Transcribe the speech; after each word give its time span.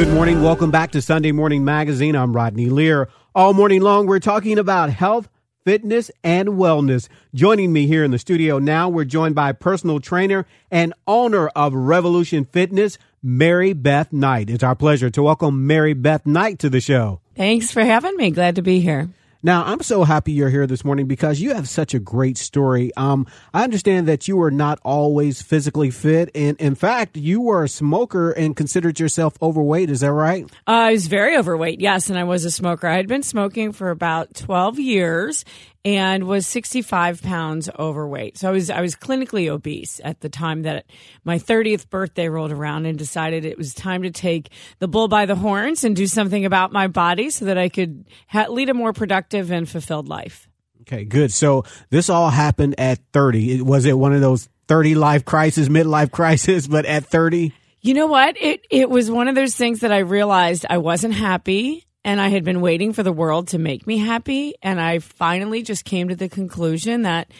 Good 0.00 0.14
morning. 0.14 0.42
Welcome 0.42 0.70
back 0.70 0.92
to 0.92 1.02
Sunday 1.02 1.30
Morning 1.30 1.62
Magazine. 1.62 2.16
I'm 2.16 2.34
Rodney 2.34 2.70
Lear. 2.70 3.10
All 3.34 3.52
morning 3.52 3.82
long, 3.82 4.06
we're 4.06 4.18
talking 4.18 4.58
about 4.58 4.88
health, 4.88 5.28
fitness, 5.62 6.10
and 6.24 6.48
wellness. 6.48 7.06
Joining 7.34 7.70
me 7.70 7.86
here 7.86 8.02
in 8.02 8.10
the 8.10 8.18
studio 8.18 8.58
now, 8.58 8.88
we're 8.88 9.04
joined 9.04 9.34
by 9.34 9.52
personal 9.52 10.00
trainer 10.00 10.46
and 10.70 10.94
owner 11.06 11.48
of 11.48 11.74
Revolution 11.74 12.46
Fitness, 12.46 12.96
Mary 13.22 13.74
Beth 13.74 14.10
Knight. 14.10 14.48
It's 14.48 14.64
our 14.64 14.74
pleasure 14.74 15.10
to 15.10 15.22
welcome 15.22 15.66
Mary 15.66 15.92
Beth 15.92 16.24
Knight 16.24 16.60
to 16.60 16.70
the 16.70 16.80
show. 16.80 17.20
Thanks 17.36 17.70
for 17.70 17.84
having 17.84 18.16
me. 18.16 18.30
Glad 18.30 18.56
to 18.56 18.62
be 18.62 18.80
here. 18.80 19.10
Now, 19.42 19.64
I'm 19.64 19.80
so 19.80 20.04
happy 20.04 20.32
you're 20.32 20.50
here 20.50 20.66
this 20.66 20.84
morning 20.84 21.06
because 21.06 21.40
you 21.40 21.54
have 21.54 21.66
such 21.66 21.94
a 21.94 21.98
great 21.98 22.36
story. 22.36 22.92
Um, 22.94 23.26
I 23.54 23.64
understand 23.64 24.06
that 24.06 24.28
you 24.28 24.36
were 24.36 24.50
not 24.50 24.78
always 24.82 25.40
physically 25.40 25.90
fit, 25.90 26.30
and 26.34 26.60
in 26.60 26.74
fact, 26.74 27.16
you 27.16 27.40
were 27.40 27.64
a 27.64 27.68
smoker 27.68 28.32
and 28.32 28.54
considered 28.54 29.00
yourself 29.00 29.40
overweight. 29.40 29.88
Is 29.88 30.00
that 30.00 30.12
right? 30.12 30.44
Uh, 30.66 30.90
I 30.90 30.92
was 30.92 31.06
very 31.06 31.38
overweight, 31.38 31.80
yes, 31.80 32.10
and 32.10 32.18
I 32.18 32.24
was 32.24 32.44
a 32.44 32.50
smoker. 32.50 32.86
I 32.86 32.96
had 32.96 33.08
been 33.08 33.22
smoking 33.22 33.72
for 33.72 33.88
about 33.88 34.34
12 34.34 34.78
years 34.78 35.46
and 35.84 36.24
was 36.24 36.46
65 36.46 37.22
pounds 37.22 37.70
overweight. 37.78 38.36
So 38.36 38.48
I 38.48 38.52
was 38.52 38.70
I 38.70 38.80
was 38.80 38.94
clinically 38.94 39.48
obese 39.48 40.00
at 40.04 40.20
the 40.20 40.28
time 40.28 40.62
that 40.62 40.84
my 41.24 41.38
30th 41.38 41.88
birthday 41.88 42.28
rolled 42.28 42.52
around 42.52 42.86
and 42.86 42.98
decided 42.98 43.44
it 43.44 43.56
was 43.56 43.72
time 43.72 44.02
to 44.02 44.10
take 44.10 44.50
the 44.78 44.88
bull 44.88 45.08
by 45.08 45.26
the 45.26 45.36
horns 45.36 45.84
and 45.84 45.96
do 45.96 46.06
something 46.06 46.44
about 46.44 46.72
my 46.72 46.86
body 46.86 47.30
so 47.30 47.46
that 47.46 47.56
I 47.56 47.68
could 47.68 48.06
ha- 48.28 48.48
lead 48.48 48.68
a 48.68 48.74
more 48.74 48.92
productive 48.92 49.50
and 49.50 49.68
fulfilled 49.68 50.08
life. 50.08 50.48
Okay, 50.82 51.04
good. 51.04 51.32
So 51.32 51.64
this 51.90 52.10
all 52.10 52.30
happened 52.30 52.74
at 52.78 52.98
30. 53.12 53.58
It, 53.58 53.62
Was 53.62 53.86
it 53.86 53.96
one 53.96 54.12
of 54.12 54.20
those 54.20 54.48
30 54.68 54.94
life 54.94 55.24
crisis, 55.24 55.68
midlife 55.68 56.10
crisis, 56.10 56.66
but 56.66 56.84
at 56.84 57.04
30? 57.04 57.54
You 57.82 57.94
know 57.94 58.06
what? 58.06 58.36
It 58.38 58.66
it 58.70 58.90
was 58.90 59.10
one 59.10 59.28
of 59.28 59.34
those 59.34 59.54
things 59.54 59.80
that 59.80 59.92
I 59.92 60.00
realized 60.00 60.66
I 60.68 60.76
wasn't 60.78 61.14
happy 61.14 61.86
and 62.04 62.20
I 62.20 62.28
had 62.28 62.44
been 62.44 62.60
waiting 62.60 62.92
for 62.92 63.02
the 63.02 63.12
world 63.12 63.48
to 63.48 63.58
make 63.58 63.86
me 63.86 63.98
happy. 63.98 64.54
And 64.62 64.80
I 64.80 65.00
finally 65.00 65.62
just 65.62 65.84
came 65.84 66.08
to 66.08 66.16
the 66.16 66.28
conclusion 66.28 67.02
that 67.02 67.30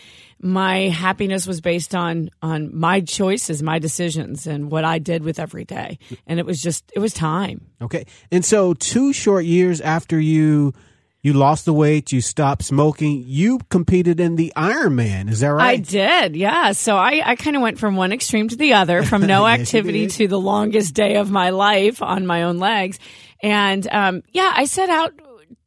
my 0.43 0.89
happiness 0.89 1.47
was 1.47 1.61
based 1.61 1.95
on 1.95 2.31
on 2.43 2.77
my 2.77 3.01
choices, 3.01 3.63
my 3.63 3.79
decisions, 3.79 4.47
and 4.47 4.71
what 4.71 4.85
I 4.85 4.99
did 4.99 5.23
with 5.23 5.39
every 5.39 5.65
day. 5.65 5.99
And 6.27 6.39
it 6.39 6.47
was 6.47 6.61
just 6.61 6.91
it 6.95 6.99
was 6.99 7.13
time. 7.13 7.67
Okay. 7.81 8.07
And 8.31 8.45
so 8.45 8.75
two 8.75 9.13
short 9.13 9.45
years 9.45 9.81
after 9.81 10.19
you 10.19 10.75
you 11.23 11.35
lost 11.35 11.67
the 11.67 11.75
weight, 11.75 12.13
you 12.13 12.23
stopped 12.23 12.65
smoking, 12.65 13.25
you 13.27 13.59
competed 13.69 14.21
in 14.21 14.37
the 14.37 14.55
Ironman. 14.57 15.29
Is 15.29 15.41
that 15.41 15.49
right? 15.49 15.73
I 15.73 15.77
did, 15.77 16.35
yeah. 16.35 16.73
So 16.73 16.97
I, 16.97 17.21
I 17.23 17.37
kind 17.37 17.57
of 17.57 17.63
went 17.63 17.79
from 17.79 17.97
one 17.97 18.11
extreme 18.11 18.49
to 18.49 18.57
the 18.57 18.73
other, 18.73 19.03
from 19.03 19.27
no 19.27 19.47
yes, 19.47 19.61
activity 19.61 20.07
to 20.07 20.29
the 20.29 20.41
longest 20.41 20.95
day 20.95 21.17
of 21.17 21.31
my 21.31 21.51
life 21.51 22.01
on 22.01 22.27
my 22.27 22.45
own 22.45 22.57
legs. 22.57 22.99
And 23.43 23.87
um, 23.91 24.23
yeah, 24.33 24.53
I 24.55 24.65
set 24.65 24.91
out 24.91 25.13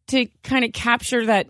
to 0.08 0.28
kind 0.44 0.66
of 0.66 0.74
capture 0.74 1.26
that 1.26 1.48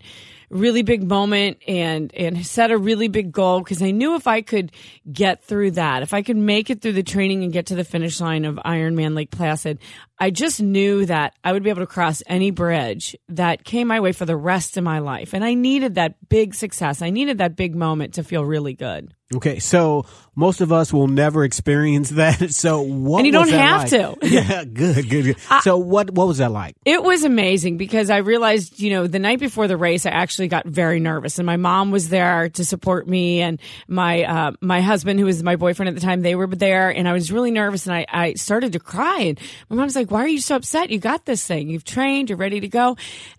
really 0.50 0.82
big 0.82 1.02
moment 1.02 1.58
and 1.66 2.14
and 2.14 2.46
set 2.46 2.70
a 2.70 2.78
really 2.78 3.08
big 3.08 3.32
goal 3.32 3.58
because 3.58 3.82
I 3.82 3.90
knew 3.90 4.14
if 4.14 4.26
I 4.26 4.40
could 4.40 4.72
get 5.10 5.42
through 5.42 5.72
that, 5.72 6.02
if 6.02 6.14
I 6.14 6.22
could 6.22 6.36
make 6.36 6.70
it 6.70 6.80
through 6.80 6.92
the 6.92 7.02
training 7.02 7.42
and 7.42 7.52
get 7.52 7.66
to 7.66 7.74
the 7.74 7.84
finish 7.84 8.20
line 8.20 8.44
of 8.44 8.56
Ironman 8.56 9.16
Lake 9.16 9.30
Placid, 9.30 9.78
I 10.18 10.30
just 10.30 10.62
knew 10.62 11.06
that 11.06 11.34
I 11.42 11.52
would 11.52 11.62
be 11.62 11.70
able 11.70 11.82
to 11.82 11.86
cross 11.86 12.22
any 12.26 12.50
bridge 12.50 13.16
that 13.28 13.64
came 13.64 13.88
my 13.88 14.00
way 14.00 14.12
for 14.12 14.24
the 14.24 14.36
rest 14.36 14.76
of 14.76 14.84
my 14.84 15.00
life. 15.00 15.34
And 15.34 15.44
I 15.44 15.54
needed 15.54 15.96
that 15.96 16.28
big 16.28 16.54
success. 16.54 17.02
I 17.02 17.10
needed 17.10 17.38
that 17.38 17.56
big 17.56 17.74
moment 17.74 18.14
to 18.14 18.24
feel 18.24 18.44
really 18.44 18.74
good. 18.74 19.12
Okay, 19.34 19.58
so 19.58 20.04
most 20.36 20.60
of 20.60 20.70
us 20.70 20.92
will 20.92 21.08
never 21.08 21.44
experience 21.44 22.10
that. 22.10 22.52
So 22.52 22.82
what? 22.82 23.18
And 23.18 23.26
you 23.26 23.32
don't 23.32 23.48
have 23.48 23.90
like? 23.90 23.90
to. 23.90 24.16
yeah, 24.22 24.64
good, 24.64 25.08
good. 25.08 25.24
good. 25.24 25.36
I, 25.50 25.60
so 25.60 25.78
what? 25.78 26.10
What 26.10 26.28
was 26.28 26.38
that 26.38 26.52
like? 26.52 26.76
It 26.84 27.02
was 27.02 27.24
amazing 27.24 27.76
because 27.76 28.10
I 28.10 28.18
realized, 28.18 28.80
you 28.80 28.90
know, 28.90 29.06
the 29.06 29.18
night 29.18 29.40
before 29.40 29.66
the 29.66 29.76
race, 29.76 30.06
I 30.06 30.10
actually 30.10 30.48
got 30.48 30.66
very 30.66 31.00
nervous, 31.00 31.38
and 31.38 31.46
my 31.46 31.56
mom 31.56 31.90
was 31.90 32.10
there 32.10 32.48
to 32.50 32.64
support 32.64 33.08
me, 33.08 33.40
and 33.40 33.60
my 33.88 34.24
uh, 34.24 34.52
my 34.60 34.80
husband, 34.82 35.18
who 35.18 35.26
was 35.26 35.42
my 35.42 35.56
boyfriend 35.56 35.88
at 35.88 35.94
the 35.94 36.00
time, 36.00 36.22
they 36.22 36.34
were 36.34 36.46
there, 36.46 36.90
and 36.90 37.08
I 37.08 37.12
was 37.12 37.32
really 37.32 37.50
nervous, 37.50 37.86
and 37.86 37.96
I 37.96 38.06
I 38.08 38.34
started 38.34 38.74
to 38.74 38.80
cry, 38.80 39.20
and 39.20 39.40
my 39.70 39.76
mom's 39.76 39.96
like, 39.96 40.03
"Why 40.10 40.24
are 40.24 40.28
you 40.28 40.40
so 40.40 40.56
upset? 40.56 40.90
You 40.90 40.98
got 40.98 41.24
this 41.24 41.46
thing. 41.46 41.70
You've 41.70 41.84
trained. 41.84 42.28
You're 42.28 42.38
ready 42.38 42.60
to 42.60 42.68
go." 42.68 42.96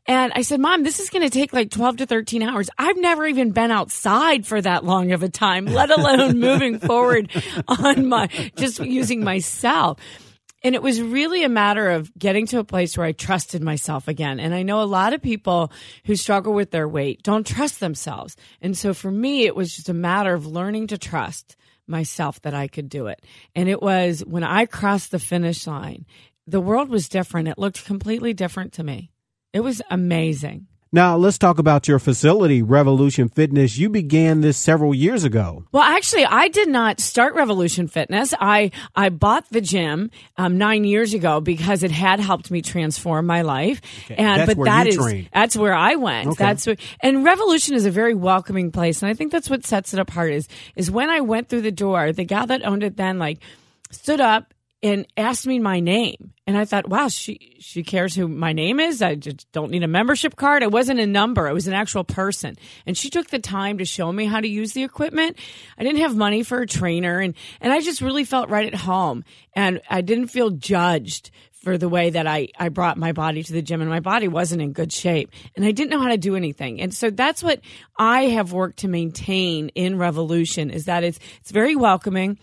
And 0.07 0.33
I 0.35 0.41
said, 0.41 0.59
"Mom, 0.59 0.83
this 0.83 0.99
is 0.99 1.09
going 1.09 1.23
to 1.23 1.29
take 1.29 1.53
like 1.53 1.69
12 1.69 1.97
to 1.97 2.05
13 2.05 2.41
hours. 2.41 2.69
I've 2.77 2.97
never 2.97 3.27
even 3.27 3.51
been 3.51 3.71
outside 3.71 4.47
for 4.47 4.59
that 4.61 4.83
long 4.83 5.11
of 5.11 5.21
a 5.21 5.29
time." 5.29 5.65
let 5.75 5.91
alone 5.91 6.39
moving 6.39 6.79
forward 6.79 7.29
on 7.67 8.07
my, 8.07 8.27
just 8.55 8.79
using 8.79 9.23
myself. 9.23 9.99
And 10.63 10.73
it 10.73 10.81
was 10.81 10.99
really 10.99 11.43
a 11.43 11.49
matter 11.49 11.91
of 11.91 12.11
getting 12.17 12.47
to 12.47 12.57
a 12.57 12.63
place 12.63 12.97
where 12.97 13.05
I 13.05 13.11
trusted 13.11 13.61
myself 13.61 14.07
again. 14.07 14.39
And 14.39 14.55
I 14.55 14.63
know 14.63 14.81
a 14.81 14.83
lot 14.83 15.13
of 15.13 15.21
people 15.21 15.71
who 16.05 16.15
struggle 16.15 16.53
with 16.53 16.71
their 16.71 16.87
weight 16.87 17.21
don't 17.21 17.45
trust 17.45 17.79
themselves. 17.79 18.35
And 18.61 18.75
so 18.75 18.95
for 18.95 19.11
me, 19.11 19.45
it 19.45 19.55
was 19.55 19.75
just 19.75 19.89
a 19.89 19.93
matter 19.93 20.33
of 20.33 20.47
learning 20.47 20.87
to 20.87 20.97
trust 20.97 21.55
myself 21.85 22.41
that 22.41 22.55
I 22.55 22.67
could 22.67 22.89
do 22.89 23.07
it. 23.07 23.23
And 23.55 23.69
it 23.69 23.79
was 23.79 24.25
when 24.25 24.43
I 24.43 24.65
crossed 24.65 25.11
the 25.11 25.19
finish 25.19 25.67
line, 25.67 26.07
the 26.47 26.61
world 26.61 26.89
was 26.89 27.09
different. 27.09 27.47
It 27.47 27.57
looked 27.57 27.85
completely 27.85 28.33
different 28.33 28.73
to 28.73 28.83
me. 28.83 29.11
It 29.53 29.61
was 29.61 29.81
amazing. 29.89 30.67
Now, 30.95 31.17
let's 31.17 31.37
talk 31.37 31.59
about 31.59 31.89
your 31.89 31.99
facility, 31.99 32.61
Revolution 32.61 33.27
Fitness. 33.27 33.77
You 33.77 33.89
began 33.89 34.39
this 34.39 34.55
several 34.55 34.95
years 34.95 35.25
ago. 35.25 35.65
Well, 35.73 35.83
actually, 35.83 36.23
I 36.23 36.47
did 36.47 36.69
not 36.69 37.01
start 37.01 37.35
Revolution 37.35 37.89
Fitness. 37.89 38.33
I, 38.39 38.71
I 38.95 39.09
bought 39.09 39.49
the 39.49 39.59
gym 39.59 40.09
um, 40.37 40.57
nine 40.57 40.85
years 40.85 41.13
ago 41.13 41.41
because 41.41 41.83
it 41.83 41.91
had 41.91 42.21
helped 42.21 42.49
me 42.49 42.61
transform 42.61 43.25
my 43.25 43.41
life. 43.41 43.81
Okay. 44.05 44.15
And 44.15 44.39
that's 44.39 44.55
but 44.55 44.63
that 44.63 44.87
is 44.87 44.95
trained. 44.95 45.29
that's 45.33 45.57
where 45.57 45.73
I 45.73 45.95
went. 45.95 46.27
Okay. 46.29 46.41
That's 46.41 46.65
what, 46.65 46.79
and 47.01 47.25
Revolution 47.25 47.75
is 47.75 47.85
a 47.85 47.91
very 47.91 48.13
welcoming 48.13 48.71
place, 48.71 49.01
and 49.01 49.09
I 49.09 49.15
think 49.15 49.33
that's 49.33 49.49
what 49.49 49.65
sets 49.65 49.93
it 49.93 49.99
apart. 49.99 50.31
Is 50.31 50.47
is 50.77 50.89
when 50.89 51.09
I 51.09 51.19
went 51.19 51.49
through 51.49 51.63
the 51.63 51.73
door, 51.73 52.13
the 52.13 52.23
gal 52.23 52.47
that 52.47 52.65
owned 52.65 52.83
it 52.83 52.95
then 52.95 53.19
like 53.19 53.39
stood 53.91 54.21
up 54.21 54.53
and 54.85 55.07
asked 55.17 55.47
me 55.47 55.57
my 55.57 55.79
name. 55.79 56.31
And 56.45 56.55
I 56.55 56.65
thought, 56.65 56.87
wow, 56.87 57.07
she 57.07 57.57
she 57.59 57.81
cares 57.81 58.13
who 58.13 58.27
my 58.27 58.53
name 58.53 58.79
is. 58.79 59.01
I 59.01 59.15
just 59.15 59.51
don't 59.51 59.71
need 59.71 59.81
a 59.81 59.87
membership 59.87 60.35
card. 60.35 60.61
It 60.61 60.71
wasn't 60.71 60.99
a 60.99 61.07
number. 61.07 61.47
It 61.47 61.53
was 61.53 61.65
an 61.65 61.73
actual 61.73 62.03
person. 62.03 62.55
And 62.85 62.95
she 62.95 63.09
took 63.09 63.31
the 63.31 63.39
time 63.39 63.79
to 63.79 63.85
show 63.85 64.11
me 64.11 64.25
how 64.25 64.39
to 64.39 64.47
use 64.47 64.73
the 64.73 64.83
equipment. 64.83 65.39
I 65.75 65.83
didn't 65.83 66.01
have 66.01 66.15
money 66.15 66.43
for 66.43 66.61
a 66.61 66.67
trainer 66.67 67.19
and 67.19 67.33
and 67.59 67.73
I 67.73 67.81
just 67.81 67.99
really 67.99 68.25
felt 68.25 68.49
right 68.49 68.71
at 68.71 68.79
home. 68.79 69.23
And 69.55 69.81
I 69.89 70.01
didn't 70.01 70.27
feel 70.27 70.51
judged 70.51 71.31
for 71.63 71.79
the 71.79 71.89
way 71.89 72.11
that 72.11 72.27
I, 72.27 72.49
I 72.59 72.69
brought 72.69 72.95
my 72.95 73.11
body 73.11 73.41
to 73.41 73.53
the 73.53 73.63
gym 73.63 73.81
and 73.81 73.89
my 73.89 74.01
body 74.01 74.27
wasn't 74.27 74.61
in 74.61 74.71
good 74.71 74.93
shape 74.93 75.31
and 75.55 75.65
I 75.65 75.71
didn't 75.71 75.89
know 75.89 75.99
how 75.99 76.09
to 76.09 76.17
do 76.17 76.35
anything. 76.35 76.79
And 76.79 76.93
so 76.93 77.09
that's 77.09 77.41
what 77.41 77.59
I 77.97 78.25
have 78.25 78.53
worked 78.53 78.79
to 78.79 78.87
maintain 78.87 79.69
in 79.69 79.97
Revolution 79.97 80.69
is 80.69 80.85
that 80.85 81.03
it's, 81.03 81.17
it's 81.41 81.49
very 81.49 81.75
welcoming. 81.75 82.37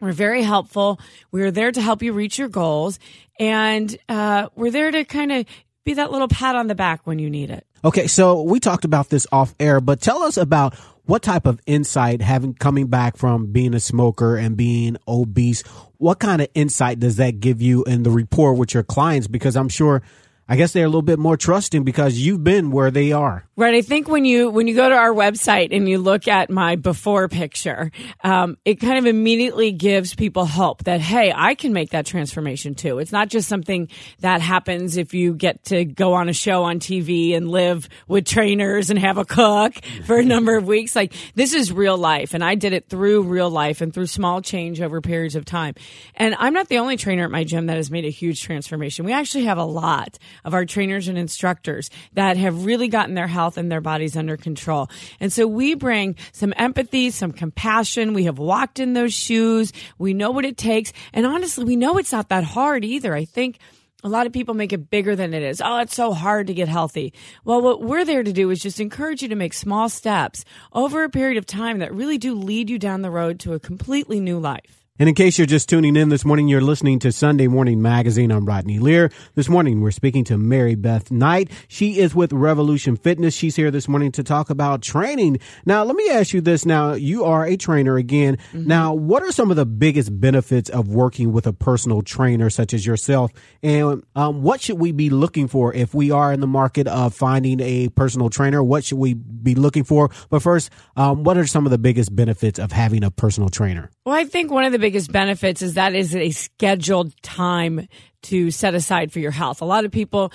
We're 0.00 0.12
very 0.12 0.42
helpful. 0.42 1.00
We're 1.30 1.50
there 1.50 1.72
to 1.72 1.80
help 1.80 2.02
you 2.02 2.12
reach 2.12 2.38
your 2.38 2.48
goals. 2.48 2.98
And 3.38 3.96
uh, 4.08 4.48
we're 4.54 4.70
there 4.70 4.90
to 4.90 5.04
kind 5.04 5.32
of 5.32 5.46
be 5.84 5.94
that 5.94 6.10
little 6.10 6.28
pat 6.28 6.56
on 6.56 6.66
the 6.66 6.74
back 6.74 7.06
when 7.06 7.18
you 7.18 7.30
need 7.30 7.50
it. 7.50 7.66
Okay, 7.84 8.06
so 8.06 8.42
we 8.42 8.58
talked 8.60 8.84
about 8.84 9.08
this 9.08 9.26
off 9.30 9.54
air, 9.60 9.80
but 9.80 10.00
tell 10.00 10.22
us 10.22 10.36
about 10.36 10.74
what 11.06 11.22
type 11.22 11.46
of 11.46 11.60
insight 11.66 12.20
having 12.20 12.52
coming 12.52 12.88
back 12.88 13.16
from 13.16 13.52
being 13.52 13.74
a 13.74 13.80
smoker 13.80 14.36
and 14.36 14.56
being 14.56 14.96
obese 15.08 15.62
what 15.98 16.18
kind 16.18 16.42
of 16.42 16.48
insight 16.54 16.98
does 17.00 17.16
that 17.16 17.40
give 17.40 17.62
you 17.62 17.84
in 17.84 18.02
the 18.02 18.10
rapport 18.10 18.52
with 18.54 18.74
your 18.74 18.82
clients 18.82 19.28
because 19.28 19.56
i'm 19.56 19.68
sure 19.68 20.02
I 20.48 20.54
guess 20.54 20.72
they're 20.72 20.84
a 20.84 20.88
little 20.88 21.02
bit 21.02 21.18
more 21.18 21.36
trusting 21.36 21.82
because 21.82 22.18
you've 22.18 22.44
been 22.44 22.70
where 22.70 22.92
they 22.92 23.10
are. 23.10 23.48
Right. 23.56 23.74
I 23.74 23.82
think 23.82 24.06
when 24.06 24.24
you 24.24 24.48
when 24.48 24.68
you 24.68 24.76
go 24.76 24.88
to 24.88 24.94
our 24.94 25.12
website 25.12 25.74
and 25.74 25.88
you 25.88 25.98
look 25.98 26.28
at 26.28 26.50
my 26.50 26.76
before 26.76 27.26
picture, 27.28 27.90
um, 28.22 28.56
it 28.64 28.76
kind 28.76 28.98
of 28.98 29.06
immediately 29.06 29.72
gives 29.72 30.14
people 30.14 30.46
hope 30.46 30.84
that 30.84 31.00
hey, 31.00 31.32
I 31.34 31.56
can 31.56 31.72
make 31.72 31.90
that 31.90 32.06
transformation 32.06 32.76
too. 32.76 32.98
It's 32.98 33.10
not 33.10 33.28
just 33.28 33.48
something 33.48 33.88
that 34.20 34.40
happens 34.40 34.96
if 34.96 35.14
you 35.14 35.34
get 35.34 35.64
to 35.64 35.84
go 35.84 36.12
on 36.12 36.28
a 36.28 36.32
show 36.32 36.62
on 36.62 36.78
TV 36.78 37.34
and 37.34 37.50
live 37.50 37.88
with 38.06 38.24
trainers 38.24 38.90
and 38.90 38.98
have 39.00 39.18
a 39.18 39.24
cook 39.24 39.74
for 40.04 40.16
a 40.16 40.24
number 40.24 40.56
of 40.56 40.66
weeks. 40.66 40.94
Like 40.94 41.12
this 41.34 41.54
is 41.54 41.72
real 41.72 41.98
life, 41.98 42.34
and 42.34 42.44
I 42.44 42.54
did 42.54 42.72
it 42.72 42.88
through 42.88 43.22
real 43.22 43.50
life 43.50 43.80
and 43.80 43.92
through 43.92 44.06
small 44.06 44.42
change 44.42 44.80
over 44.80 45.00
periods 45.00 45.34
of 45.34 45.44
time. 45.44 45.74
And 46.14 46.36
I'm 46.38 46.52
not 46.52 46.68
the 46.68 46.78
only 46.78 46.96
trainer 46.96 47.24
at 47.24 47.32
my 47.32 47.42
gym 47.42 47.66
that 47.66 47.78
has 47.78 47.90
made 47.90 48.04
a 48.04 48.10
huge 48.10 48.44
transformation. 48.44 49.04
We 49.04 49.12
actually 49.12 49.46
have 49.46 49.58
a 49.58 49.64
lot 49.64 50.18
of 50.44 50.54
our 50.54 50.64
trainers 50.64 51.08
and 51.08 51.18
instructors 51.18 51.90
that 52.14 52.36
have 52.36 52.64
really 52.64 52.88
gotten 52.88 53.14
their 53.14 53.26
health 53.26 53.56
and 53.56 53.70
their 53.70 53.80
bodies 53.80 54.16
under 54.16 54.36
control. 54.36 54.88
And 55.20 55.32
so 55.32 55.46
we 55.46 55.74
bring 55.74 56.16
some 56.32 56.52
empathy, 56.56 57.10
some 57.10 57.32
compassion. 57.32 58.12
We 58.12 58.24
have 58.24 58.38
walked 58.38 58.78
in 58.78 58.92
those 58.92 59.14
shoes. 59.14 59.72
We 59.98 60.14
know 60.14 60.30
what 60.30 60.44
it 60.44 60.56
takes. 60.56 60.92
And 61.12 61.26
honestly, 61.26 61.64
we 61.64 61.76
know 61.76 61.98
it's 61.98 62.12
not 62.12 62.28
that 62.28 62.44
hard 62.44 62.84
either. 62.84 63.14
I 63.14 63.24
think 63.24 63.58
a 64.04 64.08
lot 64.08 64.26
of 64.26 64.32
people 64.32 64.54
make 64.54 64.72
it 64.72 64.90
bigger 64.90 65.16
than 65.16 65.34
it 65.34 65.42
is. 65.42 65.60
Oh, 65.64 65.78
it's 65.78 65.94
so 65.94 66.12
hard 66.12 66.46
to 66.46 66.54
get 66.54 66.68
healthy. 66.68 67.12
Well, 67.44 67.60
what 67.60 67.82
we're 67.82 68.04
there 68.04 68.22
to 68.22 68.32
do 68.32 68.50
is 68.50 68.62
just 68.62 68.78
encourage 68.78 69.22
you 69.22 69.28
to 69.28 69.34
make 69.34 69.52
small 69.52 69.88
steps 69.88 70.44
over 70.72 71.02
a 71.02 71.10
period 71.10 71.38
of 71.38 71.46
time 71.46 71.78
that 71.78 71.94
really 71.94 72.18
do 72.18 72.34
lead 72.34 72.70
you 72.70 72.78
down 72.78 73.02
the 73.02 73.10
road 73.10 73.40
to 73.40 73.54
a 73.54 73.60
completely 73.60 74.20
new 74.20 74.38
life. 74.38 74.85
And 74.98 75.10
in 75.10 75.14
case 75.14 75.36
you're 75.36 75.46
just 75.46 75.68
tuning 75.68 75.94
in 75.94 76.08
this 76.08 76.24
morning, 76.24 76.48
you're 76.48 76.62
listening 76.62 76.98
to 77.00 77.12
Sunday 77.12 77.48
Morning 77.48 77.82
Magazine. 77.82 78.30
I'm 78.30 78.46
Rodney 78.46 78.78
Lear. 78.78 79.10
This 79.34 79.46
morning, 79.46 79.82
we're 79.82 79.90
speaking 79.90 80.24
to 80.24 80.38
Mary 80.38 80.74
Beth 80.74 81.10
Knight. 81.10 81.50
She 81.68 81.98
is 81.98 82.14
with 82.14 82.32
Revolution 82.32 82.96
Fitness. 82.96 83.34
She's 83.34 83.54
here 83.56 83.70
this 83.70 83.88
morning 83.88 84.10
to 84.12 84.22
talk 84.22 84.48
about 84.48 84.80
training. 84.80 85.40
Now, 85.66 85.84
let 85.84 85.96
me 85.96 86.08
ask 86.08 86.32
you 86.32 86.40
this. 86.40 86.64
Now, 86.64 86.94
you 86.94 87.24
are 87.24 87.44
a 87.44 87.58
trainer 87.58 87.98
again. 87.98 88.38
Mm-hmm. 88.54 88.68
Now, 88.68 88.94
what 88.94 89.22
are 89.22 89.30
some 89.32 89.50
of 89.50 89.58
the 89.58 89.66
biggest 89.66 90.18
benefits 90.18 90.70
of 90.70 90.88
working 90.88 91.30
with 91.30 91.46
a 91.46 91.52
personal 91.52 92.00
trainer 92.00 92.48
such 92.48 92.72
as 92.72 92.86
yourself? 92.86 93.32
And 93.62 94.02
um, 94.14 94.40
what 94.40 94.62
should 94.62 94.78
we 94.78 94.92
be 94.92 95.10
looking 95.10 95.46
for 95.46 95.74
if 95.74 95.92
we 95.92 96.10
are 96.10 96.32
in 96.32 96.40
the 96.40 96.46
market 96.46 96.88
of 96.88 97.12
finding 97.12 97.60
a 97.60 97.90
personal 97.90 98.30
trainer? 98.30 98.64
What 98.64 98.86
should 98.86 98.98
we 98.98 99.12
be 99.12 99.54
looking 99.54 99.84
for? 99.84 100.10
But 100.30 100.40
first, 100.40 100.70
um, 100.96 101.22
what 101.22 101.36
are 101.36 101.46
some 101.46 101.66
of 101.66 101.70
the 101.70 101.76
biggest 101.76 102.16
benefits 102.16 102.58
of 102.58 102.72
having 102.72 103.04
a 103.04 103.10
personal 103.10 103.50
trainer? 103.50 103.90
Well, 104.06 104.14
I 104.14 104.24
think 104.24 104.50
one 104.50 104.64
of 104.64 104.72
the 104.72 104.85
biggest 104.86 105.10
benefits 105.10 105.62
is 105.62 105.74
that 105.74 105.96
is 105.96 106.14
a 106.14 106.30
scheduled 106.30 107.12
time 107.20 107.88
to 108.22 108.52
set 108.52 108.72
aside 108.72 109.10
for 109.10 109.18
your 109.18 109.32
health. 109.32 109.60
A 109.60 109.64
lot 109.64 109.84
of 109.84 109.90
people 109.90 110.32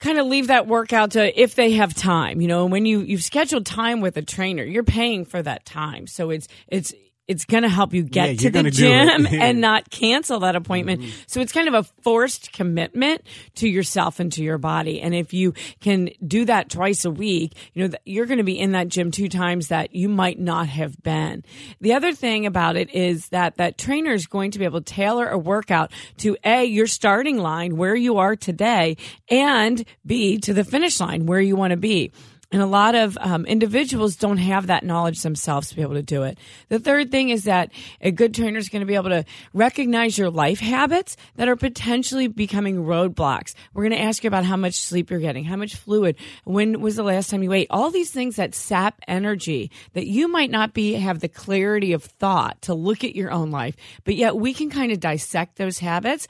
kind 0.00 0.18
of 0.18 0.26
leave 0.26 0.48
that 0.48 0.66
workout 0.66 1.12
to 1.12 1.40
if 1.40 1.54
they 1.54 1.70
have 1.74 1.94
time, 1.94 2.40
you 2.40 2.48
know, 2.48 2.66
when 2.66 2.86
you 2.86 3.02
you've 3.02 3.22
scheduled 3.22 3.64
time 3.64 4.00
with 4.00 4.16
a 4.16 4.22
trainer, 4.22 4.64
you're 4.64 4.82
paying 4.82 5.24
for 5.24 5.40
that 5.40 5.64
time. 5.64 6.08
So 6.08 6.30
it's 6.30 6.48
it's 6.66 6.92
it's 7.26 7.44
going 7.44 7.62
to 7.62 7.68
help 7.68 7.94
you 7.94 8.02
get 8.02 8.30
yeah, 8.30 8.50
to 8.50 8.50
the 8.50 8.70
gym 8.70 9.26
and 9.30 9.60
not 9.60 9.90
cancel 9.90 10.40
that 10.40 10.56
appointment. 10.56 11.00
Mm-hmm. 11.00 11.22
So 11.26 11.40
it's 11.40 11.52
kind 11.52 11.68
of 11.68 11.74
a 11.74 11.82
forced 12.02 12.52
commitment 12.52 13.22
to 13.56 13.68
yourself 13.68 14.20
and 14.20 14.32
to 14.32 14.42
your 14.42 14.58
body. 14.58 15.00
And 15.00 15.14
if 15.14 15.32
you 15.32 15.54
can 15.80 16.10
do 16.26 16.44
that 16.44 16.70
twice 16.70 17.04
a 17.04 17.10
week, 17.10 17.54
you 17.72 17.88
know, 17.88 17.96
you're 18.04 18.26
going 18.26 18.38
to 18.38 18.44
be 18.44 18.58
in 18.58 18.72
that 18.72 18.88
gym 18.88 19.10
two 19.10 19.28
times 19.28 19.68
that 19.68 19.94
you 19.94 20.08
might 20.08 20.38
not 20.38 20.68
have 20.68 21.02
been. 21.02 21.44
The 21.80 21.94
other 21.94 22.12
thing 22.12 22.46
about 22.46 22.76
it 22.76 22.94
is 22.94 23.28
that 23.30 23.56
that 23.56 23.78
trainer 23.78 24.12
is 24.12 24.26
going 24.26 24.50
to 24.52 24.58
be 24.58 24.64
able 24.64 24.82
to 24.82 24.94
tailor 24.94 25.28
a 25.28 25.38
workout 25.38 25.92
to 26.18 26.36
A, 26.44 26.64
your 26.64 26.86
starting 26.86 27.38
line 27.38 27.76
where 27.76 27.96
you 27.96 28.18
are 28.18 28.36
today 28.36 28.96
and 29.30 29.84
B, 30.04 30.38
to 30.38 30.52
the 30.52 30.64
finish 30.64 31.00
line 31.00 31.26
where 31.26 31.40
you 31.40 31.56
want 31.56 31.70
to 31.70 31.76
be. 31.76 32.12
And 32.54 32.62
a 32.62 32.66
lot 32.66 32.94
of 32.94 33.18
um, 33.20 33.46
individuals 33.46 34.14
don't 34.14 34.36
have 34.36 34.68
that 34.68 34.84
knowledge 34.84 35.22
themselves 35.22 35.70
to 35.70 35.74
be 35.74 35.82
able 35.82 35.94
to 35.94 36.04
do 36.04 36.22
it. 36.22 36.38
The 36.68 36.78
third 36.78 37.10
thing 37.10 37.30
is 37.30 37.42
that 37.44 37.72
a 38.00 38.12
good 38.12 38.32
trainer 38.32 38.58
is 38.58 38.68
going 38.68 38.78
to 38.78 38.86
be 38.86 38.94
able 38.94 39.10
to 39.10 39.24
recognize 39.52 40.16
your 40.16 40.30
life 40.30 40.60
habits 40.60 41.16
that 41.34 41.48
are 41.48 41.56
potentially 41.56 42.28
becoming 42.28 42.84
roadblocks. 42.84 43.54
We're 43.72 43.82
going 43.88 43.98
to 43.98 44.04
ask 44.04 44.22
you 44.22 44.28
about 44.28 44.44
how 44.44 44.56
much 44.56 44.74
sleep 44.74 45.10
you're 45.10 45.18
getting, 45.18 45.42
how 45.42 45.56
much 45.56 45.74
fluid, 45.74 46.14
when 46.44 46.80
was 46.80 46.94
the 46.94 47.02
last 47.02 47.28
time 47.28 47.42
you 47.42 47.52
ate, 47.52 47.66
all 47.70 47.90
these 47.90 48.12
things 48.12 48.36
that 48.36 48.54
sap 48.54 49.00
energy 49.08 49.72
that 49.94 50.06
you 50.06 50.28
might 50.28 50.52
not 50.52 50.74
be 50.74 50.92
have 50.92 51.18
the 51.18 51.28
clarity 51.28 51.92
of 51.92 52.04
thought 52.04 52.62
to 52.62 52.72
look 52.72 53.02
at 53.02 53.16
your 53.16 53.32
own 53.32 53.50
life, 53.50 53.74
but 54.04 54.14
yet 54.14 54.36
we 54.36 54.54
can 54.54 54.70
kind 54.70 54.92
of 54.92 55.00
dissect 55.00 55.56
those 55.56 55.80
habits 55.80 56.28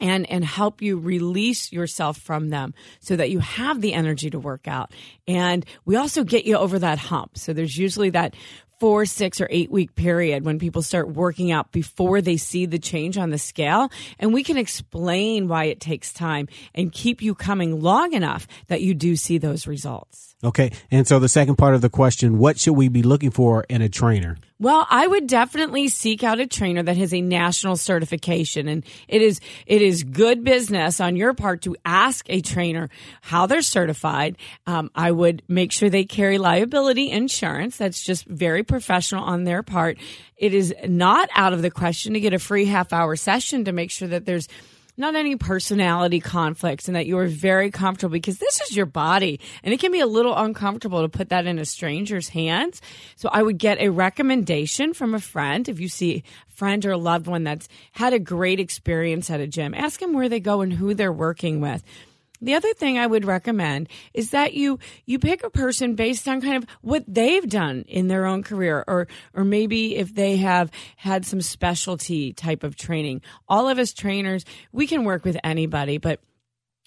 and 0.00 0.28
and 0.30 0.44
help 0.44 0.82
you 0.82 0.98
release 0.98 1.72
yourself 1.72 2.18
from 2.18 2.50
them 2.50 2.74
so 3.00 3.16
that 3.16 3.30
you 3.30 3.38
have 3.38 3.80
the 3.80 3.94
energy 3.94 4.30
to 4.30 4.38
work 4.38 4.68
out 4.68 4.92
and 5.26 5.64
we 5.84 5.96
also 5.96 6.24
get 6.24 6.44
you 6.44 6.56
over 6.56 6.78
that 6.78 6.98
hump 6.98 7.36
so 7.38 7.52
there's 7.52 7.76
usually 7.76 8.10
that 8.10 8.34
four, 8.78 9.06
six, 9.06 9.40
or 9.40 9.48
eight 9.50 9.70
week 9.70 9.94
period 9.94 10.44
when 10.44 10.58
people 10.58 10.82
start 10.82 11.08
working 11.08 11.50
out 11.50 11.72
before 11.72 12.20
they 12.20 12.36
see 12.36 12.66
the 12.66 12.78
change 12.78 13.16
on 13.16 13.30
the 13.30 13.38
scale. 13.38 13.90
And 14.18 14.34
we 14.34 14.42
can 14.42 14.56
explain 14.56 15.48
why 15.48 15.64
it 15.64 15.80
takes 15.80 16.12
time 16.12 16.48
and 16.74 16.92
keep 16.92 17.22
you 17.22 17.34
coming 17.34 17.80
long 17.80 18.12
enough 18.12 18.46
that 18.68 18.82
you 18.82 18.94
do 18.94 19.16
see 19.16 19.38
those 19.38 19.66
results. 19.66 20.35
Okay. 20.44 20.70
And 20.90 21.08
so 21.08 21.18
the 21.18 21.30
second 21.30 21.56
part 21.56 21.74
of 21.74 21.80
the 21.80 21.88
question, 21.88 22.38
what 22.38 22.58
should 22.58 22.74
we 22.74 22.88
be 22.88 23.02
looking 23.02 23.30
for 23.30 23.64
in 23.70 23.80
a 23.80 23.88
trainer? 23.88 24.36
Well, 24.58 24.86
I 24.90 25.06
would 25.06 25.26
definitely 25.26 25.88
seek 25.88 26.22
out 26.22 26.40
a 26.40 26.46
trainer 26.46 26.82
that 26.82 26.96
has 26.96 27.14
a 27.14 27.20
national 27.20 27.76
certification 27.76 28.68
and 28.68 28.84
it 29.08 29.22
is 29.22 29.40
it 29.66 29.82
is 29.82 30.02
good 30.02 30.44
business 30.44 31.00
on 31.00 31.16
your 31.16 31.34
part 31.34 31.62
to 31.62 31.76
ask 31.84 32.26
a 32.28 32.40
trainer 32.40 32.90
how 33.22 33.46
they're 33.46 33.62
certified. 33.62 34.36
Um, 34.66 34.90
I 34.94 35.10
would 35.10 35.42
make 35.48 35.72
sure 35.72 35.88
they 35.88 36.04
carry 36.04 36.38
liability 36.38 37.10
insurance. 37.10 37.78
That's 37.78 38.02
just 38.02 38.26
very 38.26 38.62
professional 38.62 39.24
on 39.24 39.44
their 39.44 39.62
part. 39.62 39.98
It 40.36 40.52
is 40.52 40.74
not 40.86 41.30
out 41.34 41.54
of 41.54 41.62
the 41.62 41.70
question 41.70 42.12
to 42.12 42.20
get 42.20 42.34
a 42.34 42.38
free 42.38 42.66
half 42.66 42.92
hour 42.92 43.16
session 43.16 43.64
to 43.64 43.72
make 43.72 43.90
sure 43.90 44.08
that 44.08 44.26
there's 44.26 44.48
not 44.96 45.14
any 45.14 45.36
personality 45.36 46.20
conflicts 46.20 46.88
and 46.88 46.96
that 46.96 47.06
you 47.06 47.18
are 47.18 47.26
very 47.26 47.70
comfortable 47.70 48.12
because 48.12 48.38
this 48.38 48.60
is 48.62 48.76
your 48.76 48.86
body 48.86 49.40
and 49.62 49.74
it 49.74 49.80
can 49.80 49.92
be 49.92 50.00
a 50.00 50.06
little 50.06 50.36
uncomfortable 50.36 51.02
to 51.02 51.08
put 51.08 51.28
that 51.28 51.46
in 51.46 51.58
a 51.58 51.64
stranger's 51.64 52.28
hands. 52.28 52.80
So 53.16 53.28
I 53.30 53.42
would 53.42 53.58
get 53.58 53.80
a 53.80 53.90
recommendation 53.90 54.94
from 54.94 55.14
a 55.14 55.20
friend. 55.20 55.68
If 55.68 55.80
you 55.80 55.88
see 55.88 56.24
a 56.48 56.52
friend 56.52 56.84
or 56.84 56.92
a 56.92 56.98
loved 56.98 57.26
one 57.26 57.44
that's 57.44 57.68
had 57.92 58.12
a 58.12 58.18
great 58.18 58.60
experience 58.60 59.30
at 59.30 59.40
a 59.40 59.46
gym, 59.46 59.74
ask 59.74 60.00
them 60.00 60.12
where 60.12 60.28
they 60.28 60.40
go 60.40 60.60
and 60.60 60.72
who 60.72 60.94
they're 60.94 61.12
working 61.12 61.60
with. 61.60 61.82
The 62.40 62.54
other 62.54 62.72
thing 62.74 62.98
I 62.98 63.06
would 63.06 63.24
recommend 63.24 63.88
is 64.14 64.30
that 64.30 64.54
you 64.54 64.78
you 65.04 65.18
pick 65.18 65.42
a 65.44 65.50
person 65.50 65.94
based 65.94 66.28
on 66.28 66.40
kind 66.40 66.56
of 66.56 66.66
what 66.82 67.04
they've 67.08 67.48
done 67.48 67.84
in 67.88 68.08
their 68.08 68.26
own 68.26 68.42
career 68.42 68.84
or 68.86 69.08
or 69.34 69.44
maybe 69.44 69.96
if 69.96 70.14
they 70.14 70.36
have 70.36 70.70
had 70.96 71.24
some 71.24 71.40
specialty 71.40 72.32
type 72.32 72.62
of 72.62 72.76
training. 72.76 73.22
All 73.48 73.68
of 73.68 73.78
us 73.78 73.92
trainers, 73.92 74.44
we 74.72 74.86
can 74.86 75.04
work 75.04 75.24
with 75.24 75.36
anybody, 75.42 75.98
but 75.98 76.20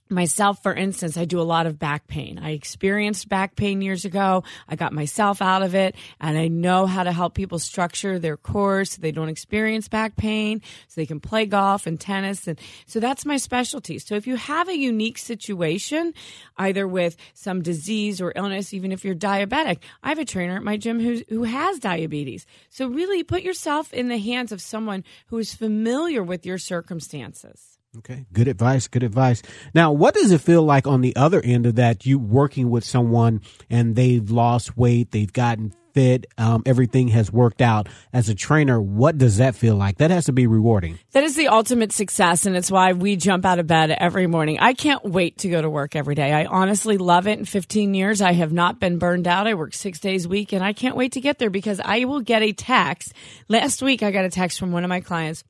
myself, 0.09 0.63
for 0.63 0.73
instance, 0.73 1.17
I 1.17 1.25
do 1.25 1.39
a 1.39 1.44
lot 1.44 1.67
of 1.67 1.77
back 1.77 2.07
pain. 2.07 2.39
I 2.39 2.51
experienced 2.51 3.29
back 3.29 3.56
pain 3.56 3.81
years 3.81 4.06
ago. 4.06 4.44
I 4.67 4.75
got 4.75 4.91
myself 4.91 5.41
out 5.41 5.61
of 5.61 5.75
it 5.75 5.95
and 6.19 6.38
I 6.38 6.47
know 6.47 6.85
how 6.88 7.03
to 7.03 7.11
help 7.11 7.35
people 7.35 7.59
structure 7.59 8.17
their 8.17 8.38
course 8.38 8.91
so 8.91 9.01
they 9.01 9.11
don't 9.11 9.29
experience 9.29 9.88
back 9.88 10.15
pain, 10.15 10.61
so 10.88 11.00
they 11.00 11.06
can 11.06 11.19
play 11.19 11.45
golf 11.45 11.85
and 11.85 12.00
tennis. 12.00 12.47
And 12.47 12.59
so 12.85 13.00
that's 13.00 13.25
my 13.25 13.38
specialty. 13.38 14.00
So 14.00 14.15
if 14.15 14.25
you 14.25 14.35
have 14.35 14.67
a 14.67 14.77
unique 14.77 15.17
situation, 15.17 16.13
either 16.57 16.88
with 16.88 17.15
some 17.33 17.61
disease 17.61 18.19
or 18.19 18.33
illness, 18.35 18.73
even 18.73 18.91
if 18.91 19.06
you're 19.06 19.15
diabetic, 19.15 19.79
I 20.01 20.09
have 20.09 20.19
a 20.19 20.25
trainer 20.25 20.56
at 20.56 20.63
my 20.63 20.77
gym 20.77 21.00
who, 21.00 21.21
who 21.29 21.44
has 21.44 21.79
diabetes. 21.79 22.45
So 22.69 22.88
really 22.88 23.23
put 23.23 23.44
yourself 23.44 23.94
in 23.94 24.09
the 24.09 24.17
hands 24.17 24.51
of 24.51 24.61
someone 24.61 25.03
who 25.27 25.38
is 25.38 25.53
familiar 25.53 26.23
with 26.23 26.45
your 26.45 26.57
circumstances. 26.57 27.79
Okay, 27.97 28.25
good 28.31 28.47
advice. 28.47 28.88
Good 28.88 29.01
advice. 29.01 29.41
Now, 29.74 29.91
what 29.91 30.13
does 30.13 30.31
it 30.31 30.41
feel 30.41 30.62
like 30.62 30.86
on 30.86 31.01
the 31.01 31.15
other 31.15 31.41
end 31.41 31.65
of 31.65 31.75
that? 31.75 32.06
You 32.06 32.19
working 32.19 32.69
with 32.69 32.83
someone 32.83 33.42
and 33.68 33.95
they've 33.95 34.30
lost 34.30 34.78
weight, 34.78 35.09
they've 35.09 35.33
gotten 35.33 35.73
fit, 35.95 36.28
um, 36.37 36.61
everything 36.68 37.07
has 37.07 37.31
worked 37.31 37.64
out. 37.64 37.90
As 38.14 38.30
a 38.30 38.35
trainer, 38.35 38.80
what 38.80 39.18
does 39.18 39.37
that 39.37 39.56
feel 39.56 39.75
like? 39.75 39.97
That 39.97 40.11
has 40.11 40.25
to 40.25 40.31
be 40.31 40.45
rewarding. 40.45 40.99
That 41.14 41.23
is 41.23 41.35
the 41.35 41.47
ultimate 41.47 41.92
success, 41.92 42.45
and 42.45 42.56
it's 42.56 42.69
why 42.69 42.94
we 42.94 43.16
jump 43.16 43.44
out 43.44 43.57
of 43.57 43.66
bed 43.66 43.90
every 43.90 44.28
morning. 44.28 44.59
I 44.59 44.73
can't 44.73 45.04
wait 45.04 45.40
to 45.40 45.49
go 45.49 45.59
to 45.59 45.69
work 45.69 45.95
every 45.95 46.14
day. 46.14 46.31
I 46.31 46.45
honestly 46.45 46.99
love 46.99 47.28
it. 47.28 47.40
In 47.40 47.45
15 47.45 47.95
years, 47.95 48.21
I 48.21 48.33
have 48.33 48.54
not 48.54 48.80
been 48.80 48.99
burned 48.99 49.28
out. 49.28 49.47
I 49.47 49.56
work 49.56 49.73
six 49.73 49.99
days 49.99 50.25
a 50.25 50.30
week, 50.30 50.54
and 50.54 50.64
I 50.64 50.73
can't 50.73 50.95
wait 50.95 51.14
to 51.14 51.21
get 51.21 51.40
there 51.40 51.49
because 51.49 51.81
I 51.83 52.06
will 52.06 52.21
get 52.21 52.44
a 52.44 52.54
text. 52.54 53.14
Last 53.47 53.81
week, 53.81 54.04
I 54.04 54.11
got 54.11 54.25
a 54.25 54.30
text 54.30 54.59
from 54.59 54.71
one 54.71 54.83
of 54.83 54.90
my 54.90 55.02
clients 55.02 55.44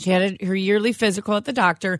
she 0.00 0.10
had 0.10 0.40
a, 0.40 0.46
her 0.46 0.56
yearly 0.56 0.92
physical 0.92 1.36
at 1.36 1.44
the 1.44 1.52
doctor. 1.52 1.98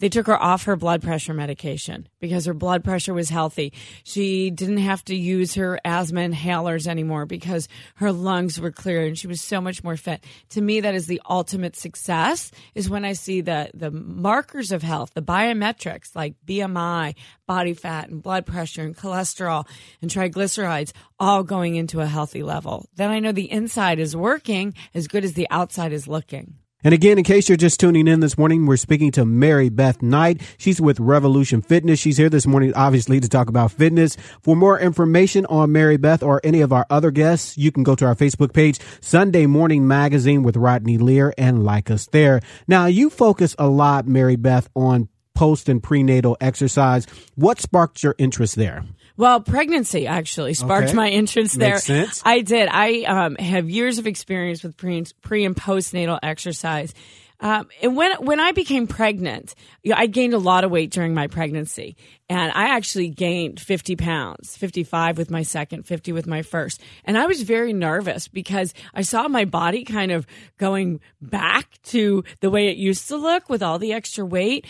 They 0.00 0.08
took 0.08 0.28
her 0.28 0.42
off 0.42 0.64
her 0.64 0.76
blood 0.76 1.02
pressure 1.02 1.34
medication 1.34 2.08
because 2.20 2.46
her 2.46 2.54
blood 2.54 2.82
pressure 2.82 3.12
was 3.12 3.28
healthy. 3.28 3.74
She 4.02 4.50
didn't 4.50 4.78
have 4.78 5.04
to 5.04 5.14
use 5.14 5.54
her 5.56 5.78
asthma 5.84 6.22
inhalers 6.22 6.86
anymore 6.86 7.26
because 7.26 7.68
her 7.96 8.10
lungs 8.10 8.58
were 8.58 8.70
clear 8.70 9.02
and 9.02 9.18
she 9.18 9.26
was 9.26 9.42
so 9.42 9.60
much 9.60 9.84
more 9.84 9.98
fit. 9.98 10.24
To 10.50 10.62
me, 10.62 10.80
that 10.80 10.94
is 10.94 11.06
the 11.06 11.20
ultimate 11.28 11.76
success 11.76 12.50
is 12.74 12.88
when 12.88 13.04
I 13.04 13.12
see 13.12 13.42
the, 13.42 13.70
the 13.74 13.90
markers 13.90 14.72
of 14.72 14.82
health, 14.82 15.10
the 15.12 15.20
biometrics 15.20 16.16
like 16.16 16.34
BMI, 16.46 17.14
body 17.46 17.74
fat 17.74 18.08
and 18.08 18.22
blood 18.22 18.46
pressure 18.46 18.82
and 18.82 18.96
cholesterol 18.96 19.66
and 20.00 20.10
triglycerides 20.10 20.92
all 21.18 21.42
going 21.42 21.74
into 21.74 22.00
a 22.00 22.06
healthy 22.06 22.42
level. 22.42 22.88
Then 22.94 23.10
I 23.10 23.18
know 23.18 23.32
the 23.32 23.52
inside 23.52 23.98
is 23.98 24.16
working 24.16 24.72
as 24.94 25.08
good 25.08 25.24
as 25.24 25.34
the 25.34 25.48
outside 25.50 25.92
is 25.92 26.08
looking. 26.08 26.59
And 26.82 26.94
again, 26.94 27.18
in 27.18 27.24
case 27.24 27.48
you're 27.48 27.56
just 27.58 27.78
tuning 27.78 28.08
in 28.08 28.20
this 28.20 28.38
morning, 28.38 28.64
we're 28.64 28.78
speaking 28.78 29.10
to 29.12 29.26
Mary 29.26 29.68
Beth 29.68 30.00
Knight. 30.00 30.40
She's 30.56 30.80
with 30.80 30.98
Revolution 30.98 31.60
Fitness. 31.60 31.98
She's 31.98 32.16
here 32.16 32.30
this 32.30 32.46
morning, 32.46 32.72
obviously, 32.74 33.20
to 33.20 33.28
talk 33.28 33.50
about 33.50 33.70
fitness. 33.70 34.16
For 34.40 34.56
more 34.56 34.80
information 34.80 35.44
on 35.46 35.72
Mary 35.72 35.98
Beth 35.98 36.22
or 36.22 36.40
any 36.42 36.62
of 36.62 36.72
our 36.72 36.86
other 36.88 37.10
guests, 37.10 37.58
you 37.58 37.70
can 37.70 37.82
go 37.82 37.94
to 37.94 38.06
our 38.06 38.14
Facebook 38.14 38.54
page, 38.54 38.78
Sunday 39.02 39.44
Morning 39.44 39.86
Magazine 39.86 40.42
with 40.42 40.56
Rodney 40.56 40.96
Lear, 40.96 41.34
and 41.36 41.64
like 41.64 41.90
us 41.90 42.06
there. 42.06 42.40
Now, 42.66 42.86
you 42.86 43.10
focus 43.10 43.54
a 43.58 43.68
lot, 43.68 44.06
Mary 44.06 44.36
Beth, 44.36 44.70
on 44.74 45.10
post 45.34 45.68
and 45.68 45.82
prenatal 45.82 46.36
exercise. 46.40 47.06
What 47.34 47.60
sparked 47.60 48.02
your 48.02 48.14
interest 48.16 48.56
there? 48.56 48.84
Well, 49.16 49.40
pregnancy 49.40 50.06
actually 50.06 50.54
sparked 50.54 50.88
okay. 50.88 50.96
my 50.96 51.08
interest 51.08 51.58
there. 51.58 51.74
Makes 51.74 51.84
sense. 51.84 52.22
I 52.24 52.40
did. 52.40 52.68
I 52.70 53.02
um, 53.02 53.36
have 53.36 53.68
years 53.68 53.98
of 53.98 54.06
experience 54.06 54.62
with 54.62 54.76
pre, 54.76 55.04
pre 55.22 55.44
and 55.44 55.56
postnatal 55.56 56.18
exercise. 56.22 56.94
Um, 57.42 57.68
and 57.82 57.96
when 57.96 58.12
when 58.22 58.38
I 58.38 58.52
became 58.52 58.86
pregnant, 58.86 59.54
you 59.82 59.92
know, 59.92 59.96
I 59.98 60.06
gained 60.06 60.34
a 60.34 60.38
lot 60.38 60.64
of 60.64 60.70
weight 60.70 60.90
during 60.90 61.14
my 61.14 61.26
pregnancy, 61.26 61.96
and 62.28 62.52
I 62.52 62.76
actually 62.76 63.08
gained 63.08 63.58
fifty 63.58 63.96
pounds, 63.96 64.56
fifty 64.56 64.84
five 64.84 65.16
with 65.16 65.30
my 65.30 65.42
second, 65.42 65.84
fifty 65.84 66.12
with 66.12 66.26
my 66.26 66.42
first, 66.42 66.82
and 67.04 67.16
I 67.16 67.26
was 67.26 67.40
very 67.42 67.72
nervous 67.72 68.28
because 68.28 68.74
I 68.92 69.02
saw 69.02 69.26
my 69.26 69.46
body 69.46 69.84
kind 69.84 70.12
of 70.12 70.26
going 70.58 71.00
back 71.22 71.80
to 71.84 72.24
the 72.40 72.50
way 72.50 72.68
it 72.68 72.76
used 72.76 73.08
to 73.08 73.16
look 73.16 73.48
with 73.48 73.62
all 73.62 73.78
the 73.78 73.94
extra 73.94 74.24
weight. 74.24 74.66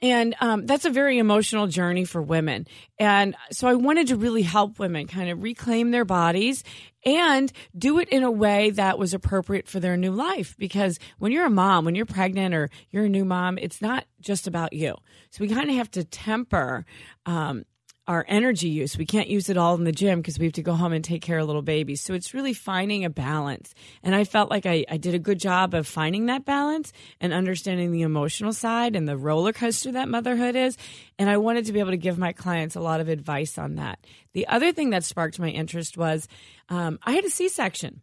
And 0.00 0.36
um, 0.40 0.66
that's 0.66 0.84
a 0.84 0.90
very 0.90 1.18
emotional 1.18 1.66
journey 1.66 2.04
for 2.04 2.22
women. 2.22 2.66
And 2.98 3.34
so 3.50 3.66
I 3.66 3.74
wanted 3.74 4.08
to 4.08 4.16
really 4.16 4.42
help 4.42 4.78
women 4.78 5.08
kind 5.08 5.28
of 5.28 5.42
reclaim 5.42 5.90
their 5.90 6.04
bodies 6.04 6.62
and 7.04 7.52
do 7.76 7.98
it 7.98 8.08
in 8.08 8.22
a 8.22 8.30
way 8.30 8.70
that 8.70 8.98
was 8.98 9.12
appropriate 9.12 9.66
for 9.66 9.80
their 9.80 9.96
new 9.96 10.12
life. 10.12 10.54
Because 10.56 10.98
when 11.18 11.32
you're 11.32 11.46
a 11.46 11.50
mom, 11.50 11.84
when 11.84 11.96
you're 11.96 12.06
pregnant 12.06 12.54
or 12.54 12.70
you're 12.90 13.06
a 13.06 13.08
new 13.08 13.24
mom, 13.24 13.58
it's 13.58 13.82
not 13.82 14.04
just 14.20 14.46
about 14.46 14.72
you. 14.72 14.94
So 15.30 15.42
we 15.42 15.48
kind 15.48 15.68
of 15.68 15.76
have 15.76 15.90
to 15.92 16.04
temper 16.04 16.84
um, 17.26 17.64
our 18.08 18.24
energy 18.26 18.70
use. 18.70 18.96
We 18.96 19.04
can't 19.04 19.28
use 19.28 19.50
it 19.50 19.58
all 19.58 19.74
in 19.74 19.84
the 19.84 19.92
gym 19.92 20.20
because 20.20 20.38
we 20.38 20.46
have 20.46 20.54
to 20.54 20.62
go 20.62 20.72
home 20.72 20.94
and 20.94 21.04
take 21.04 21.20
care 21.20 21.38
of 21.38 21.46
little 21.46 21.62
babies. 21.62 22.00
So 22.00 22.14
it's 22.14 22.32
really 22.32 22.54
finding 22.54 23.04
a 23.04 23.10
balance. 23.10 23.74
And 24.02 24.14
I 24.14 24.24
felt 24.24 24.50
like 24.50 24.64
I, 24.64 24.86
I 24.88 24.96
did 24.96 25.14
a 25.14 25.18
good 25.18 25.38
job 25.38 25.74
of 25.74 25.86
finding 25.86 26.26
that 26.26 26.46
balance 26.46 26.92
and 27.20 27.34
understanding 27.34 27.92
the 27.92 28.02
emotional 28.02 28.54
side 28.54 28.96
and 28.96 29.06
the 29.06 29.18
roller 29.18 29.52
coaster 29.52 29.92
that 29.92 30.08
motherhood 30.08 30.56
is. 30.56 30.78
And 31.18 31.28
I 31.28 31.36
wanted 31.36 31.66
to 31.66 31.72
be 31.72 31.80
able 31.80 31.90
to 31.90 31.98
give 31.98 32.16
my 32.16 32.32
clients 32.32 32.76
a 32.76 32.80
lot 32.80 33.00
of 33.00 33.10
advice 33.10 33.58
on 33.58 33.74
that. 33.74 33.98
The 34.32 34.46
other 34.48 34.72
thing 34.72 34.90
that 34.90 35.04
sparked 35.04 35.38
my 35.38 35.50
interest 35.50 35.98
was 35.98 36.26
um, 36.70 36.98
I 37.02 37.12
had 37.12 37.24
a 37.24 37.30
C 37.30 37.48
section. 37.50 38.00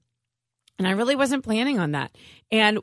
And 0.77 0.87
I 0.87 0.91
really 0.91 1.15
wasn't 1.15 1.45
planning 1.45 1.79
on 1.79 1.93
that. 1.93 2.15
And 2.51 2.79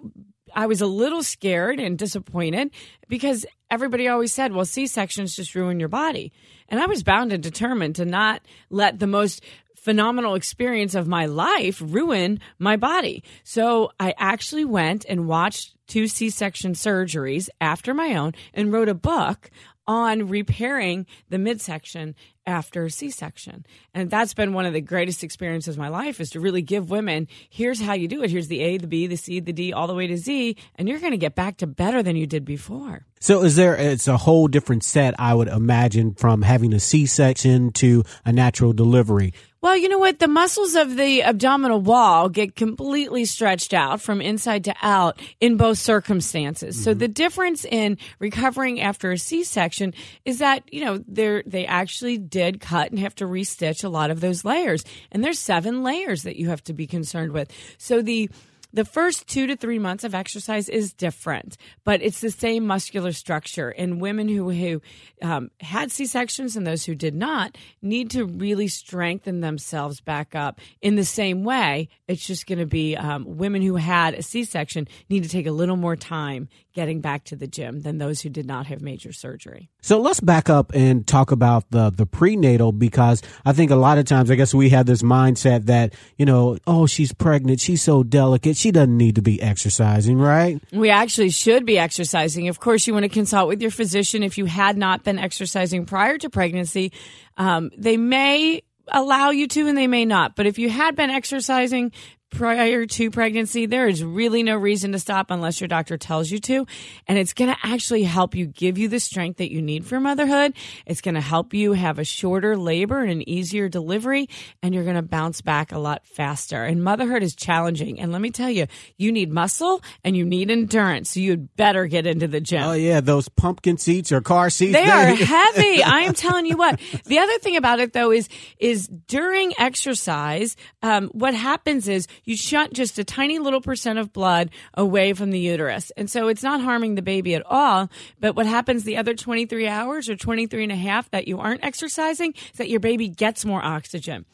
I 0.54 0.66
was 0.66 0.80
a 0.80 0.86
little 0.86 1.22
scared 1.22 1.78
and 1.78 1.98
disappointed 1.98 2.70
because 3.08 3.46
everybody 3.72 4.06
always 4.06 4.32
said, 4.32 4.52
well, 4.52 4.66
C 4.66 4.86
sections 4.86 5.34
just 5.34 5.54
ruin 5.54 5.80
your 5.80 5.88
body. 5.88 6.30
And 6.68 6.78
I 6.78 6.86
was 6.86 7.02
bound 7.02 7.32
and 7.32 7.42
determined 7.42 7.96
to 7.96 8.04
not 8.04 8.42
let 8.68 8.98
the 8.98 9.06
most 9.06 9.42
phenomenal 9.74 10.34
experience 10.34 10.94
of 10.94 11.08
my 11.08 11.26
life 11.26 11.82
ruin 11.84 12.38
my 12.58 12.76
body. 12.76 13.24
So 13.42 13.90
I 13.98 14.14
actually 14.16 14.66
went 14.66 15.04
and 15.08 15.26
watched 15.26 15.74
two 15.88 16.06
C 16.06 16.30
section 16.30 16.74
surgeries 16.74 17.48
after 17.60 17.94
my 17.94 18.14
own 18.14 18.34
and 18.54 18.72
wrote 18.72 18.88
a 18.88 18.94
book 18.94 19.50
on 19.86 20.28
repairing 20.28 21.06
the 21.28 21.38
midsection 21.38 22.14
after 22.46 22.88
C-section. 22.88 23.64
And 23.94 24.10
that's 24.10 24.34
been 24.34 24.52
one 24.52 24.66
of 24.66 24.72
the 24.72 24.80
greatest 24.80 25.22
experiences 25.22 25.76
of 25.76 25.78
my 25.78 25.88
life 25.88 26.20
is 26.20 26.30
to 26.30 26.40
really 26.40 26.62
give 26.62 26.90
women, 26.90 27.28
here's 27.50 27.80
how 27.80 27.92
you 27.94 28.08
do 28.08 28.22
it. 28.22 28.30
Here's 28.30 28.48
the 28.48 28.60
A, 28.60 28.78
the 28.78 28.86
B, 28.86 29.06
the 29.06 29.16
C, 29.16 29.40
the 29.40 29.52
D, 29.52 29.72
all 29.72 29.86
the 29.86 29.94
way 29.94 30.06
to 30.08 30.16
Z, 30.16 30.56
and 30.76 30.88
you're 30.88 31.00
going 31.00 31.12
to 31.12 31.18
get 31.18 31.34
back 31.34 31.58
to 31.58 31.66
better 31.66 32.02
than 32.02 32.16
you 32.16 32.26
did 32.26 32.44
before. 32.44 33.06
So 33.20 33.44
is 33.44 33.54
there, 33.54 33.76
it's 33.76 34.08
a 34.08 34.16
whole 34.16 34.48
different 34.48 34.82
set, 34.82 35.14
I 35.18 35.34
would 35.34 35.48
imagine, 35.48 36.14
from 36.14 36.42
having 36.42 36.72
a 36.72 36.80
C-section 36.80 37.72
to 37.72 38.02
a 38.24 38.32
natural 38.32 38.72
delivery. 38.72 39.32
Well, 39.62 39.76
you 39.76 39.88
know 39.88 39.98
what? 39.98 40.18
The 40.18 40.26
muscles 40.26 40.74
of 40.74 40.96
the 40.96 41.22
abdominal 41.22 41.80
wall 41.80 42.28
get 42.28 42.56
completely 42.56 43.24
stretched 43.24 43.72
out 43.72 44.00
from 44.00 44.20
inside 44.20 44.64
to 44.64 44.74
out 44.82 45.22
in 45.40 45.56
both 45.56 45.78
circumstances. 45.78 46.74
Mm-hmm. 46.74 46.84
So 46.84 46.94
the 46.94 47.06
difference 47.06 47.64
in 47.64 47.96
recovering 48.18 48.80
after 48.80 49.12
a 49.12 49.18
C-section 49.18 49.94
is 50.24 50.38
that, 50.38 50.64
you 50.72 50.84
know, 50.84 50.98
they 51.06 51.44
they 51.46 51.64
actually 51.64 52.18
did 52.18 52.60
cut 52.60 52.90
and 52.90 52.98
have 52.98 53.14
to 53.16 53.24
restitch 53.24 53.84
a 53.84 53.88
lot 53.88 54.10
of 54.10 54.20
those 54.20 54.44
layers. 54.44 54.84
And 55.12 55.22
there's 55.22 55.38
seven 55.38 55.84
layers 55.84 56.24
that 56.24 56.34
you 56.36 56.48
have 56.48 56.64
to 56.64 56.72
be 56.72 56.88
concerned 56.88 57.30
with. 57.30 57.52
So 57.78 58.02
the 58.02 58.30
the 58.72 58.84
first 58.84 59.26
two 59.26 59.46
to 59.46 59.56
three 59.56 59.78
months 59.78 60.04
of 60.04 60.14
exercise 60.14 60.68
is 60.68 60.92
different, 60.92 61.56
but 61.84 62.02
it's 62.02 62.20
the 62.20 62.30
same 62.30 62.66
muscular 62.66 63.12
structure. 63.12 63.68
And 63.70 64.00
women 64.00 64.28
who, 64.28 64.50
who 64.50 64.82
um, 65.20 65.50
had 65.60 65.90
C 65.92 66.06
sections 66.06 66.56
and 66.56 66.66
those 66.66 66.84
who 66.84 66.94
did 66.94 67.14
not 67.14 67.56
need 67.80 68.10
to 68.10 68.24
really 68.24 68.68
strengthen 68.68 69.40
themselves 69.40 70.00
back 70.00 70.34
up 70.34 70.60
in 70.80 70.96
the 70.96 71.04
same 71.04 71.44
way. 71.44 71.88
It's 72.08 72.26
just 72.26 72.46
going 72.46 72.58
to 72.58 72.66
be 72.66 72.96
um, 72.96 73.24
women 73.26 73.62
who 73.62 73.76
had 73.76 74.14
a 74.14 74.22
C 74.22 74.44
section 74.44 74.88
need 75.08 75.22
to 75.22 75.28
take 75.28 75.46
a 75.46 75.52
little 75.52 75.76
more 75.76 75.96
time 75.96 76.48
getting 76.72 77.00
back 77.00 77.24
to 77.24 77.36
the 77.36 77.46
gym 77.46 77.82
than 77.82 77.98
those 77.98 78.20
who 78.20 78.28
did 78.28 78.46
not 78.46 78.66
have 78.66 78.80
major 78.80 79.12
surgery. 79.12 79.70
So 79.80 80.00
let's 80.00 80.20
back 80.20 80.48
up 80.48 80.72
and 80.74 81.06
talk 81.06 81.30
about 81.30 81.70
the 81.70 81.90
the 81.90 82.06
prenatal 82.06 82.72
because 82.72 83.22
I 83.44 83.52
think 83.52 83.70
a 83.70 83.76
lot 83.76 83.98
of 83.98 84.04
times 84.04 84.30
I 84.30 84.34
guess 84.34 84.54
we 84.54 84.70
have 84.70 84.86
this 84.86 85.02
mindset 85.02 85.66
that, 85.66 85.94
you 86.16 86.26
know, 86.26 86.58
oh, 86.66 86.86
she's 86.86 87.12
pregnant, 87.12 87.60
she's 87.60 87.82
so 87.82 88.02
delicate, 88.02 88.56
she 88.56 88.70
doesn't 88.70 88.96
need 88.96 89.16
to 89.16 89.22
be 89.22 89.40
exercising, 89.42 90.18
right? 90.18 90.60
We 90.72 90.90
actually 90.90 91.30
should 91.30 91.66
be 91.66 91.78
exercising. 91.78 92.48
Of 92.48 92.60
course, 92.60 92.86
you 92.86 92.92
want 92.92 93.04
to 93.04 93.08
consult 93.08 93.48
with 93.48 93.60
your 93.60 93.70
physician 93.70 94.22
if 94.22 94.38
you 94.38 94.46
had 94.46 94.76
not 94.76 95.04
been 95.04 95.18
exercising 95.18 95.86
prior 95.86 96.18
to 96.18 96.30
pregnancy. 96.30 96.92
Um, 97.36 97.70
they 97.76 97.96
may 97.96 98.62
allow 98.88 99.30
you 99.30 99.46
to 99.48 99.68
and 99.68 99.76
they 99.76 99.86
may 99.86 100.04
not. 100.04 100.36
But 100.36 100.46
if 100.46 100.58
you 100.58 100.68
had 100.68 100.96
been 100.96 101.10
exercising 101.10 101.92
prior 102.32 102.86
to 102.86 103.10
pregnancy, 103.10 103.66
there 103.66 103.86
is 103.86 104.02
really 104.02 104.42
no 104.42 104.56
reason 104.56 104.92
to 104.92 104.98
stop 104.98 105.30
unless 105.30 105.60
your 105.60 105.68
doctor 105.68 105.96
tells 105.96 106.30
you 106.30 106.38
to. 106.40 106.66
And 107.06 107.18
it's 107.18 107.32
going 107.32 107.50
to 107.50 107.56
actually 107.62 108.02
help 108.04 108.34
you 108.34 108.46
give 108.46 108.78
you 108.78 108.88
the 108.88 108.98
strength 108.98 109.36
that 109.36 109.52
you 109.52 109.62
need 109.62 109.86
for 109.86 110.00
motherhood. 110.00 110.54
It's 110.86 111.00
going 111.00 111.14
to 111.14 111.20
help 111.20 111.54
you 111.54 111.72
have 111.74 111.98
a 111.98 112.04
shorter 112.04 112.56
labor 112.56 113.00
and 113.00 113.10
an 113.10 113.28
easier 113.28 113.68
delivery, 113.68 114.28
and 114.62 114.74
you're 114.74 114.84
going 114.84 114.96
to 114.96 115.02
bounce 115.02 115.40
back 115.40 115.72
a 115.72 115.78
lot 115.78 116.06
faster. 116.06 116.64
And 116.64 116.82
motherhood 116.82 117.22
is 117.22 117.34
challenging. 117.34 118.00
And 118.00 118.12
let 118.12 118.20
me 118.20 118.30
tell 118.30 118.50
you, 118.50 118.66
you 118.96 119.12
need 119.12 119.30
muscle 119.30 119.82
and 120.02 120.16
you 120.16 120.24
need 120.24 120.50
endurance. 120.50 121.10
So 121.10 121.20
you'd 121.20 121.54
better 121.56 121.86
get 121.86 122.06
into 122.06 122.26
the 122.28 122.40
gym. 122.40 122.62
Oh, 122.62 122.72
yeah. 122.72 123.00
Those 123.00 123.28
pumpkin 123.28 123.76
seats 123.76 124.10
or 124.10 124.20
car 124.20 124.50
seats. 124.50 124.72
They 124.72 124.90
are 124.90 125.06
heavy. 125.14 125.82
I 125.82 126.00
am 126.00 126.14
telling 126.14 126.46
you 126.46 126.56
what. 126.56 126.80
The 127.04 127.18
other 127.18 127.38
thing 127.38 127.56
about 127.56 127.80
it, 127.80 127.92
though, 127.92 128.10
is, 128.10 128.28
is 128.58 128.88
during 128.88 129.52
exercise, 129.58 130.56
um, 130.82 131.08
what 131.08 131.34
happens 131.34 131.88
is 131.88 132.06
you 132.24 132.36
shunt 132.36 132.72
just 132.72 132.98
a 132.98 133.04
tiny 133.04 133.38
little 133.38 133.60
percent 133.60 133.98
of 133.98 134.12
blood 134.12 134.50
away 134.74 135.12
from 135.12 135.30
the 135.30 135.38
uterus. 135.38 135.90
And 135.96 136.10
so 136.10 136.28
it's 136.28 136.42
not 136.42 136.60
harming 136.60 136.94
the 136.94 137.02
baby 137.02 137.34
at 137.34 137.44
all. 137.46 137.90
But 138.20 138.36
what 138.36 138.46
happens 138.46 138.84
the 138.84 138.96
other 138.96 139.14
23 139.14 139.66
hours 139.68 140.08
or 140.08 140.16
23 140.16 140.64
and 140.64 140.72
a 140.72 140.76
half 140.76 141.10
that 141.10 141.28
you 141.28 141.40
aren't 141.40 141.64
exercising 141.64 142.34
is 142.52 142.58
that 142.58 142.68
your 142.68 142.80
baby 142.80 143.08
gets 143.08 143.44
more 143.44 143.64
oxygen. 143.64 144.24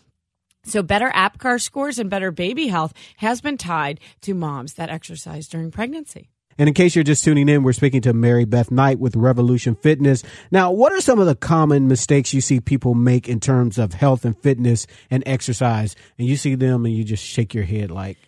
So 0.65 0.83
better 0.83 1.11
APGAR 1.11 1.61
scores 1.61 1.99
and 1.99 2.11
better 2.11 2.31
baby 2.31 2.67
health 2.67 2.93
has 3.19 3.41
been 3.41 3.57
tied 3.57 4.01
to 4.23 4.35
moms 4.35 4.75
that 4.75 4.91
exercise 4.91 5.49
during 5.49 5.71
pregnancy. 5.71 6.31
And 6.59 6.69
in 6.69 6.75
case 6.75 6.95
you're 6.95 7.05
just 7.05 7.25
tuning 7.25 7.49
in, 7.49 7.63
we're 7.63 7.73
speaking 7.73 8.01
to 8.03 8.13
Mary 8.13 8.45
Beth 8.45 8.71
Knight 8.71 8.99
with 8.99 9.15
Revolution 9.15 9.77
Fitness. 9.77 10.25
Now, 10.51 10.73
what 10.73 10.93
are 10.93 11.01
some 11.01 11.21
of 11.21 11.27
the 11.27 11.37
common 11.37 11.87
mistakes 11.87 12.35
you 12.35 12.41
see 12.41 12.61
people 12.61 12.95
make 12.95 13.29
in 13.29 13.39
terms 13.39 13.79
of 13.79 13.95
health 13.95 14.25
and 14.25 14.37
fitness 14.43 14.87
and 15.11 15.23
exercise? 15.25 15.95
And 16.19 16.27
you 16.27 16.37
see 16.37 16.57
them 16.57 16.85
and 16.85 16.95
you 16.95 17.05
just 17.05 17.25
shake 17.25 17.55
your 17.55 17.65
head 17.65 17.91
like, 17.91 18.19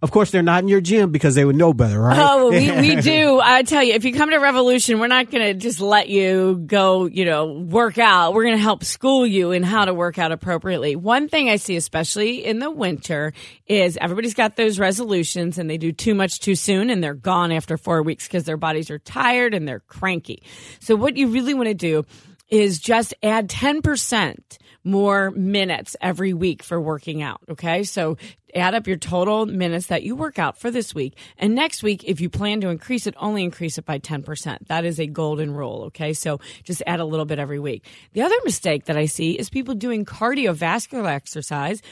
of 0.00 0.10
course, 0.10 0.30
they're 0.30 0.42
not 0.42 0.62
in 0.62 0.68
your 0.68 0.80
gym 0.80 1.10
because 1.10 1.34
they 1.34 1.44
would 1.44 1.56
know 1.56 1.72
better, 1.72 2.00
right? 2.00 2.18
Oh, 2.18 2.50
we, 2.50 2.70
we 2.70 2.96
do. 3.00 3.40
I 3.42 3.62
tell 3.62 3.82
you, 3.82 3.94
if 3.94 4.04
you 4.04 4.12
come 4.12 4.30
to 4.30 4.38
Revolution, 4.38 5.00
we're 5.00 5.08
not 5.08 5.30
going 5.30 5.44
to 5.44 5.54
just 5.54 5.80
let 5.80 6.08
you 6.08 6.62
go, 6.66 7.06
you 7.06 7.24
know, 7.24 7.46
work 7.52 7.98
out. 7.98 8.32
We're 8.32 8.44
going 8.44 8.56
to 8.56 8.62
help 8.62 8.84
school 8.84 9.26
you 9.26 9.50
in 9.50 9.64
how 9.64 9.84
to 9.84 9.94
work 9.94 10.18
out 10.18 10.30
appropriately. 10.30 10.94
One 10.94 11.28
thing 11.28 11.50
I 11.50 11.56
see, 11.56 11.76
especially 11.76 12.44
in 12.44 12.60
the 12.60 12.70
winter, 12.70 13.32
is 13.66 13.98
everybody's 14.00 14.34
got 14.34 14.54
those 14.56 14.78
resolutions 14.78 15.58
and 15.58 15.68
they 15.68 15.78
do 15.78 15.90
too 15.90 16.14
much 16.14 16.38
too 16.38 16.54
soon 16.54 16.90
and 16.90 17.02
they're 17.02 17.14
gone 17.14 17.50
after 17.50 17.76
four 17.76 18.02
weeks 18.02 18.28
because 18.28 18.44
their 18.44 18.56
bodies 18.56 18.90
are 18.90 18.98
tired 19.00 19.52
and 19.52 19.66
they're 19.66 19.80
cranky. 19.80 20.42
So 20.80 20.94
what 20.94 21.16
you 21.16 21.28
really 21.28 21.54
want 21.54 21.68
to 21.68 21.74
do 21.74 22.04
is 22.48 22.78
just 22.78 23.14
add 23.22 23.48
10% 23.48 24.58
more 24.84 25.30
minutes 25.32 25.96
every 26.00 26.32
week 26.32 26.62
for 26.62 26.80
working 26.80 27.22
out. 27.22 27.40
Okay. 27.50 27.82
So 27.82 28.16
add 28.54 28.74
up 28.74 28.86
your 28.86 28.96
total 28.96 29.46
minutes 29.46 29.86
that 29.86 30.02
you 30.02 30.16
work 30.16 30.38
out 30.38 30.58
for 30.58 30.70
this 30.70 30.94
week. 30.94 31.16
And 31.38 31.54
next 31.54 31.82
week, 31.82 32.04
if 32.04 32.20
you 32.20 32.28
plan 32.28 32.60
to 32.62 32.68
increase 32.68 33.06
it, 33.06 33.14
only 33.18 33.44
increase 33.44 33.78
it 33.78 33.84
by 33.84 33.98
10%. 33.98 34.66
That 34.68 34.84
is 34.84 34.98
a 34.98 35.06
golden 35.06 35.54
rule. 35.54 35.84
Okay. 35.84 36.12
So 36.12 36.40
just 36.64 36.82
add 36.86 37.00
a 37.00 37.04
little 37.04 37.26
bit 37.26 37.38
every 37.38 37.58
week. 37.58 37.84
The 38.12 38.22
other 38.22 38.36
mistake 38.44 38.86
that 38.86 38.96
I 38.96 39.06
see 39.06 39.32
is 39.32 39.50
people 39.50 39.74
doing 39.74 40.04
cardiovascular 40.04 41.08
exercise 41.08 41.82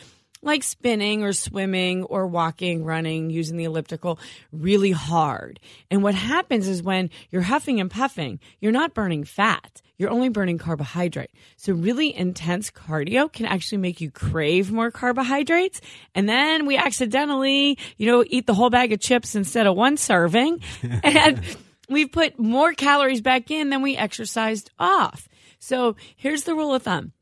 like 0.42 0.62
spinning 0.62 1.22
or 1.22 1.32
swimming 1.32 2.04
or 2.04 2.26
walking, 2.26 2.84
running, 2.84 3.30
using 3.30 3.56
the 3.56 3.64
elliptical 3.64 4.18
really 4.52 4.92
hard. 4.92 5.58
And 5.90 6.02
what 6.02 6.14
happens 6.14 6.68
is 6.68 6.82
when 6.82 7.10
you're 7.30 7.42
huffing 7.42 7.80
and 7.80 7.90
puffing, 7.90 8.40
you're 8.60 8.72
not 8.72 8.94
burning 8.94 9.24
fat. 9.24 9.82
You're 9.98 10.10
only 10.10 10.28
burning 10.28 10.58
carbohydrate. 10.58 11.30
So 11.56 11.72
really 11.72 12.14
intense 12.14 12.70
cardio 12.70 13.32
can 13.32 13.46
actually 13.46 13.78
make 13.78 14.00
you 14.00 14.10
crave 14.10 14.70
more 14.70 14.90
carbohydrates. 14.90 15.80
And 16.14 16.28
then 16.28 16.66
we 16.66 16.76
accidentally, 16.76 17.78
you 17.96 18.10
know, 18.10 18.22
eat 18.26 18.46
the 18.46 18.54
whole 18.54 18.70
bag 18.70 18.92
of 18.92 19.00
chips 19.00 19.34
instead 19.34 19.66
of 19.66 19.74
one 19.74 19.96
serving. 19.96 20.60
and 21.02 21.40
we've 21.88 22.12
put 22.12 22.38
more 22.38 22.74
calories 22.74 23.22
back 23.22 23.50
in 23.50 23.70
than 23.70 23.80
we 23.80 23.96
exercised 23.96 24.70
off. 24.78 25.28
So 25.58 25.96
here's 26.16 26.44
the 26.44 26.54
rule 26.54 26.74
of 26.74 26.82
thumb 26.82 27.12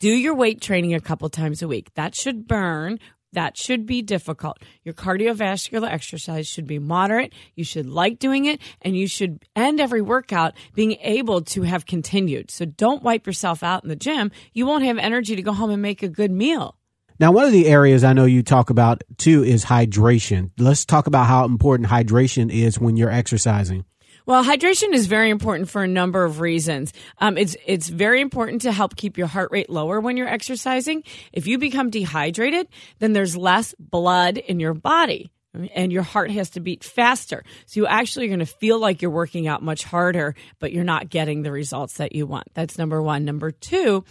do 0.00 0.10
your 0.10 0.34
weight 0.34 0.60
training 0.60 0.94
a 0.94 1.00
couple 1.00 1.28
times 1.28 1.62
a 1.62 1.68
week. 1.68 1.92
That 1.94 2.14
should 2.14 2.46
burn 2.46 2.98
that 3.34 3.56
should 3.56 3.84
be 3.84 4.00
difficult. 4.00 4.58
Your 4.84 4.94
cardiovascular 4.94 5.90
exercise 5.90 6.46
should 6.46 6.66
be 6.66 6.78
moderate. 6.78 7.32
You 7.54 7.64
should 7.64 7.86
like 7.86 8.18
doing 8.18 8.46
it 8.46 8.60
and 8.80 8.96
you 8.96 9.06
should 9.06 9.44
end 9.54 9.80
every 9.80 10.00
workout 10.00 10.54
being 10.74 10.92
able 11.00 11.42
to 11.42 11.62
have 11.62 11.84
continued. 11.84 12.50
So 12.50 12.64
don't 12.64 13.02
wipe 13.02 13.26
yourself 13.26 13.62
out 13.62 13.82
in 13.82 13.88
the 13.88 13.96
gym. 13.96 14.30
You 14.52 14.66
won't 14.66 14.84
have 14.84 14.98
energy 14.98 15.36
to 15.36 15.42
go 15.42 15.52
home 15.52 15.70
and 15.70 15.82
make 15.82 16.02
a 16.02 16.08
good 16.08 16.30
meal. 16.30 16.76
Now, 17.20 17.30
one 17.30 17.44
of 17.44 17.52
the 17.52 17.68
areas 17.68 18.02
I 18.02 18.12
know 18.12 18.24
you 18.24 18.42
talk 18.42 18.70
about 18.70 19.04
too 19.18 19.44
is 19.44 19.64
hydration. 19.64 20.50
Let's 20.58 20.84
talk 20.84 21.06
about 21.06 21.26
how 21.26 21.44
important 21.44 21.88
hydration 21.88 22.52
is 22.52 22.78
when 22.78 22.96
you're 22.96 23.10
exercising. 23.10 23.84
Well, 24.26 24.42
hydration 24.42 24.94
is 24.94 25.06
very 25.06 25.28
important 25.28 25.68
for 25.68 25.82
a 25.82 25.88
number 25.88 26.24
of 26.24 26.40
reasons. 26.40 26.94
Um, 27.18 27.36
it's 27.36 27.56
it's 27.66 27.88
very 27.90 28.22
important 28.22 28.62
to 28.62 28.72
help 28.72 28.96
keep 28.96 29.18
your 29.18 29.26
heart 29.26 29.50
rate 29.52 29.68
lower 29.68 30.00
when 30.00 30.16
you're 30.16 30.28
exercising. 30.28 31.04
If 31.32 31.46
you 31.46 31.58
become 31.58 31.90
dehydrated, 31.90 32.68
then 33.00 33.12
there's 33.12 33.36
less 33.36 33.74
blood 33.78 34.38
in 34.38 34.60
your 34.60 34.72
body. 34.72 35.30
And 35.74 35.92
your 35.92 36.02
heart 36.02 36.32
has 36.32 36.50
to 36.50 36.60
beat 36.60 36.82
faster. 36.82 37.44
So 37.66 37.80
you 37.80 37.86
actually 37.86 38.24
are 38.26 38.28
going 38.28 38.40
to 38.40 38.46
feel 38.46 38.80
like 38.80 39.02
you're 39.02 39.10
working 39.10 39.46
out 39.46 39.62
much 39.62 39.84
harder, 39.84 40.34
but 40.58 40.72
you're 40.72 40.82
not 40.82 41.10
getting 41.10 41.42
the 41.42 41.52
results 41.52 41.98
that 41.98 42.12
you 42.12 42.26
want. 42.26 42.48
That's 42.54 42.76
number 42.76 43.00
one. 43.00 43.24
Number 43.24 43.52
two, 43.52 44.04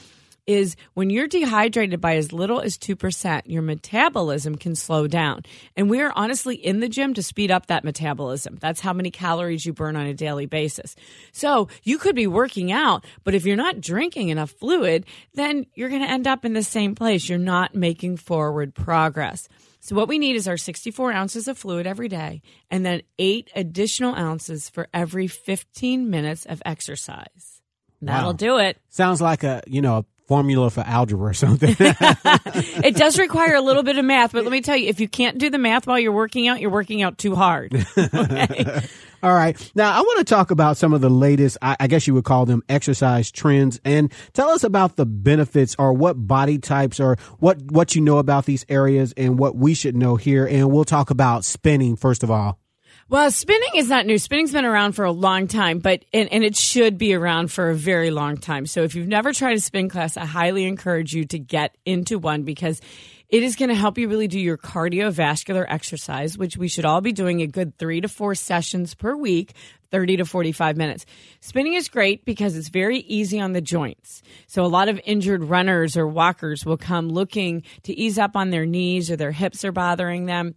is 0.46 0.76
when 0.94 1.10
you're 1.10 1.28
dehydrated 1.28 2.02
by 2.02 2.16
as 2.16 2.34
little 2.34 2.60
as 2.60 2.78
2%, 2.78 3.42
your 3.46 3.62
metabolism 3.62 4.56
can 4.56 4.76
slow 4.76 5.08
down. 5.08 5.44
And 5.76 5.90
we 5.90 6.02
are 6.02 6.12
honestly 6.16 6.56
in 6.56 6.80
the 6.80 6.90
gym 6.90 7.14
to 7.14 7.24
speed 7.24 7.52
up 7.52 7.68
that 7.68 7.84
metabolism. 7.84 8.58
That's 8.60 8.82
how 8.82 8.94
many 8.94 9.12
calories 9.12 9.66
you 9.66 9.74
burn 9.74 9.96
on 9.96 10.06
a 10.06 10.14
daily 10.14 10.46
basis. 10.46 10.96
So 11.32 11.70
you 11.84 11.98
could 11.98 12.16
be 12.16 12.28
working 12.28 12.72
out, 12.72 13.06
but 13.24 13.36
if 13.36 13.46
you're 13.46 13.56
not 13.56 13.80
drinking 13.82 14.30
enough 14.30 14.52
fluid, 14.52 15.06
then 15.34 15.66
you're 15.76 15.90
going 15.90 16.02
to 16.02 16.10
end 16.10 16.28
up 16.28 16.44
in 16.46 16.54
the 16.54 16.64
same 16.64 16.96
place. 16.96 17.30
You're 17.30 17.38
not 17.40 17.74
making 17.76 18.18
forward 18.18 18.76
progress. 18.76 19.48
So 19.80 19.96
what 19.96 20.08
we 20.08 20.18
need 20.18 20.36
is 20.38 20.48
our 20.48 20.56
64 20.58 21.12
ounces 21.12 21.48
of 21.50 21.58
fluid 21.58 21.86
every 21.88 22.08
day 22.08 22.42
and 22.72 22.86
then 22.86 23.02
eight 23.20 23.50
additional 23.56 24.16
ounces 24.16 24.70
for 24.70 24.88
every 24.94 25.28
15 25.28 26.10
minutes 26.10 26.46
of 26.46 26.62
exercise. 26.66 27.62
That'll 28.02 28.32
Wow. 28.32 28.38
do 28.38 28.58
it. 28.60 28.78
Sounds 28.90 29.22
like 29.22 29.44
a, 29.44 29.62
you 29.68 29.82
know, 29.82 29.98
a 29.98 30.06
formula 30.28 30.70
for 30.70 30.82
algebra 30.82 31.30
or 31.30 31.34
something. 31.34 31.76
it 31.80 32.96
does 32.96 33.20
require 33.20 33.56
a 33.56 33.62
little 33.62 33.84
bit 33.84 33.98
of 33.98 34.06
math, 34.06 34.34
but 34.34 34.44
let 34.44 34.52
me 34.52 34.62
tell 34.62 34.78
you, 34.78 34.88
if 34.88 35.00
you 35.00 35.08
can't 35.08 35.38
do 35.38 35.50
the 35.50 35.58
math 35.58 35.88
while 35.88 36.00
you're 36.00 36.12
working 36.12 36.48
out, 36.48 36.62
you're 36.62 36.70
working 36.70 37.02
out 37.02 37.18
too 37.18 37.36
hard. 37.36 37.74
Okay? 37.98 38.82
All 39.24 39.34
right. 39.34 39.72
Now, 39.74 39.98
I 39.98 40.02
want 40.02 40.20
to 40.20 40.26
talk 40.26 40.52
about 40.52 40.76
some 40.76 40.92
of 40.92 41.00
the 41.00 41.10
latest, 41.10 41.58
I, 41.62 41.78
I 41.80 41.88
guess 41.88 42.08
you 42.08 42.14
would 42.14 42.26
call 42.26 42.46
them 42.46 42.62
exercise 42.68 43.32
trends 43.32 43.80
and 43.86 44.12
tell 44.34 44.50
us 44.50 44.66
about 44.66 44.98
the 44.98 45.06
benefits 45.06 45.78
or 45.80 45.94
what 45.94 46.16
body 46.28 46.58
types 46.58 47.00
or 47.00 47.16
what, 47.40 47.62
what 47.72 47.96
you 47.96 48.02
know 48.02 48.18
about 48.18 48.46
these 48.46 48.66
areas 48.68 49.14
and 49.16 49.40
what 49.40 49.56
we 49.56 49.76
should 49.76 49.96
know 49.96 50.18
here. 50.18 50.46
And 50.46 50.70
we'll 50.70 50.84
talk 50.84 51.10
about 51.10 51.46
spinning 51.46 51.96
first 51.96 52.24
of 52.24 52.32
all. 52.32 52.60
Well, 53.10 53.30
spinning 53.32 53.76
is 53.76 53.90
not 53.90 54.06
new. 54.06 54.18
Spinning's 54.18 54.54
been 54.54 54.66
around 54.66 54.94
for 54.94 55.04
a 55.04 55.12
long 55.12 55.48
time, 55.48 55.80
but 55.80 56.06
and, 56.14 56.32
and 56.32 56.44
it 56.44 56.56
should 56.56 56.98
be 56.98 57.14
around 57.14 57.52
for 57.52 57.70
a 57.70 57.76
very 57.76 58.12
long 58.12 58.38
time. 58.38 58.66
So 58.66 58.84
if 58.84 58.96
you've 58.96 59.08
never 59.08 59.34
tried 59.34 59.58
a 59.58 59.60
spin 59.60 59.90
class, 59.90 60.16
I 60.16 60.26
highly 60.26 60.66
encourage 60.66 61.14
you 61.14 61.26
to 61.26 61.38
get 61.38 61.76
into 61.86 62.18
one 62.18 62.44
because 62.44 62.82
it 63.28 63.44
is 63.44 63.56
going 63.56 63.70
to 63.70 63.76
help 63.76 63.98
you 63.98 64.08
really 64.08 64.28
do 64.28 64.40
your 64.40 64.58
cardiovascular 64.58 65.66
exercise, 65.68 66.38
which 66.38 66.56
we 66.56 66.68
should 66.68 66.86
all 66.86 67.02
be 67.02 67.12
doing 67.12 67.42
a 67.42 67.48
good 67.48 67.78
three 67.78 68.00
to 68.00 68.08
four 68.08 68.36
sessions 68.36 68.96
per 68.96 69.16
week, 69.16 69.54
30 69.92 70.18
to 70.18 70.26
45 70.26 70.78
minutes. 70.78 71.06
Spinning 71.42 71.74
is 71.74 71.90
great 71.90 72.26
because 72.26 72.56
it's 72.56 72.70
very 72.70 73.00
easy 73.00 73.40
on 73.40 73.52
the 73.52 73.62
joints. 73.62 74.22
So 74.48 74.64
a 74.64 74.68
lot 74.68 74.88
of 74.88 75.00
injured 75.04 75.44
runners 75.44 75.98
or 75.98 76.08
walkers 76.08 76.66
will 76.66 76.78
come 76.78 77.10
looking 77.10 77.64
to 77.84 77.94
ease 77.94 78.18
up 78.18 78.36
on 78.36 78.50
their 78.50 78.66
knees 78.66 79.12
or 79.12 79.18
their 79.18 79.32
hips 79.32 79.66
are 79.66 79.72
bothering 79.72 80.26
them. 80.26 80.56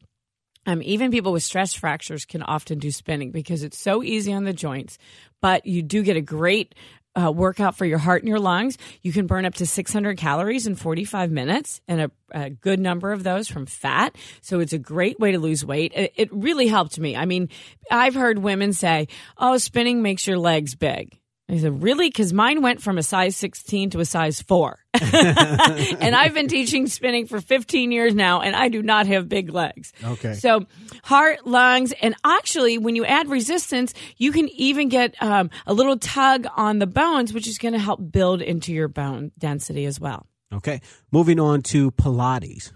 Um, 0.67 0.83
even 0.83 1.11
people 1.11 1.33
with 1.33 1.43
stress 1.43 1.75
fractures 1.75 2.25
can 2.25 2.43
often 2.43 2.79
do 2.79 2.91
spinning 2.91 3.31
because 3.31 3.63
it's 3.63 3.79
so 3.79 4.03
easy 4.03 4.33
on 4.33 4.45
the 4.45 4.53
joints, 4.53 4.99
but 5.41 5.67
you 5.67 5.83
do 5.83 6.03
get 6.03 6.17
a 6.17 6.21
great 6.21 6.75
uh, 7.17 7.31
workout 7.31 7.77
for 7.77 7.87
your 7.87 7.99
heart 7.99 8.23
and 8.23 8.29
your 8.29 8.39
lungs. 8.39 8.77
You 9.03 9.13
can 9.13 9.27
burn 9.27 9.47
up 9.47 9.55
to 9.55 9.67
600 9.67 10.19
calories 10.19 10.67
in 10.67 10.75
45 10.75 11.31
minutes, 11.31 11.81
and 11.89 12.03
a, 12.03 12.11
a 12.33 12.51
good 12.51 12.79
number 12.79 13.13
of 13.13 13.23
those 13.23 13.49
from 13.49 13.67
fat. 13.67 14.15
So 14.43 14.61
it's 14.61 14.73
a 14.73 14.79
great 14.79 15.19
way 15.19 15.33
to 15.33 15.39
lose 15.39 15.65
weight. 15.65 15.93
It, 15.95 16.13
it 16.17 16.33
really 16.33 16.67
helped 16.67 16.99
me. 16.99 17.17
I 17.17 17.25
mean, 17.25 17.49
I've 17.91 18.15
heard 18.15 18.39
women 18.39 18.73
say, 18.73 19.09
"Oh, 19.39 19.57
spinning 19.57 20.03
makes 20.03 20.27
your 20.27 20.39
legs 20.39 20.75
big." 20.75 21.19
I 21.49 21.59
said, 21.59 21.81
really? 21.81 22.09
Because 22.09 22.33
mine 22.33 22.61
went 22.61 22.83
from 22.83 22.99
a 22.99 23.05
size 23.05 23.37
16 23.37 23.91
to 23.91 24.01
a 24.01 24.05
size 24.05 24.43
4. 24.43 24.79
and 24.95 26.17
I've 26.17 26.35
been 26.35 26.49
teaching 26.49 26.89
spinning 26.89 27.27
for 27.27 27.41
15 27.41 27.93
years 27.93 28.15
now, 28.17 28.41
and 28.41 28.57
I 28.57 28.69
do 28.69 28.83
not 28.83 29.07
have 29.07 29.29
big 29.29 29.51
legs. 29.51 29.93
Okay. 30.03 30.35
So, 30.35 30.67
heart, 31.05 31.47
lungs, 31.47 31.93
and 32.03 32.17
actually, 32.25 32.79
when 32.79 32.97
you 32.97 33.05
add 33.05 33.29
resistance, 33.29 33.95
you 34.17 34.33
can 34.33 34.49
even 34.49 34.89
get 34.89 35.15
um, 35.23 35.51
a 35.67 35.75
little 35.75 35.97
tug 35.97 36.49
on 36.57 36.81
the 36.81 36.87
bones, 36.87 37.33
which 37.33 37.47
is 37.47 37.59
going 37.59 37.75
to 37.75 37.81
help 37.81 38.01
build 38.11 38.43
into 38.43 38.73
your 38.73 38.89
bone 38.89 39.31
density 39.39 39.85
as 39.85 40.01
well. 40.01 40.27
Okay. 40.53 40.81
Moving 41.13 41.39
on 41.39 41.63
to 41.63 41.93
Pilates. 41.93 42.73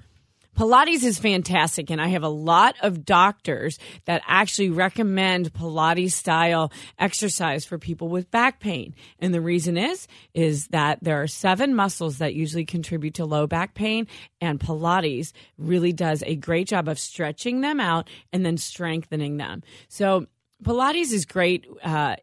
Pilates 0.61 1.05
is 1.05 1.19
fantastic, 1.19 1.89
and 1.89 2.03
I 2.03 2.09
have 2.09 2.23
a 2.23 2.29
lot 2.29 2.77
of 2.83 3.07
doctors 3.07 3.79
that 4.05 4.21
actually 4.27 4.69
recommend 4.69 5.55
Pilates 5.55 6.13
style 6.13 6.71
exercise 6.99 7.65
for 7.65 7.79
people 7.79 8.09
with 8.09 8.31
back 8.31 8.61
pain. 8.61 8.95
And 9.21 9.33
the 9.33 9.41
reason 9.41 9.79
is 9.79 10.07
is 10.35 10.67
that 10.67 10.99
there 11.01 11.23
are 11.23 11.27
seven 11.27 11.75
muscles 11.75 12.19
that 12.19 12.35
usually 12.35 12.67
contribute 12.67 13.15
to 13.15 13.25
low 13.25 13.47
back 13.47 13.73
pain, 13.73 14.07
and 14.43 14.61
Pilates 14.61 15.33
really 15.57 15.95
does 15.95 16.23
a 16.27 16.37
great 16.37 16.69
job 16.69 16.89
of 16.89 16.99
stretching 16.99 17.63
them 17.63 17.81
out 17.81 18.11
and 18.31 18.45
then 18.45 18.59
strengthening 18.59 19.39
them. 19.39 19.63
So 19.89 20.27
Pilates 20.63 21.15
is 21.15 21.25
great. 21.25 21.67
Uh, 21.83 22.17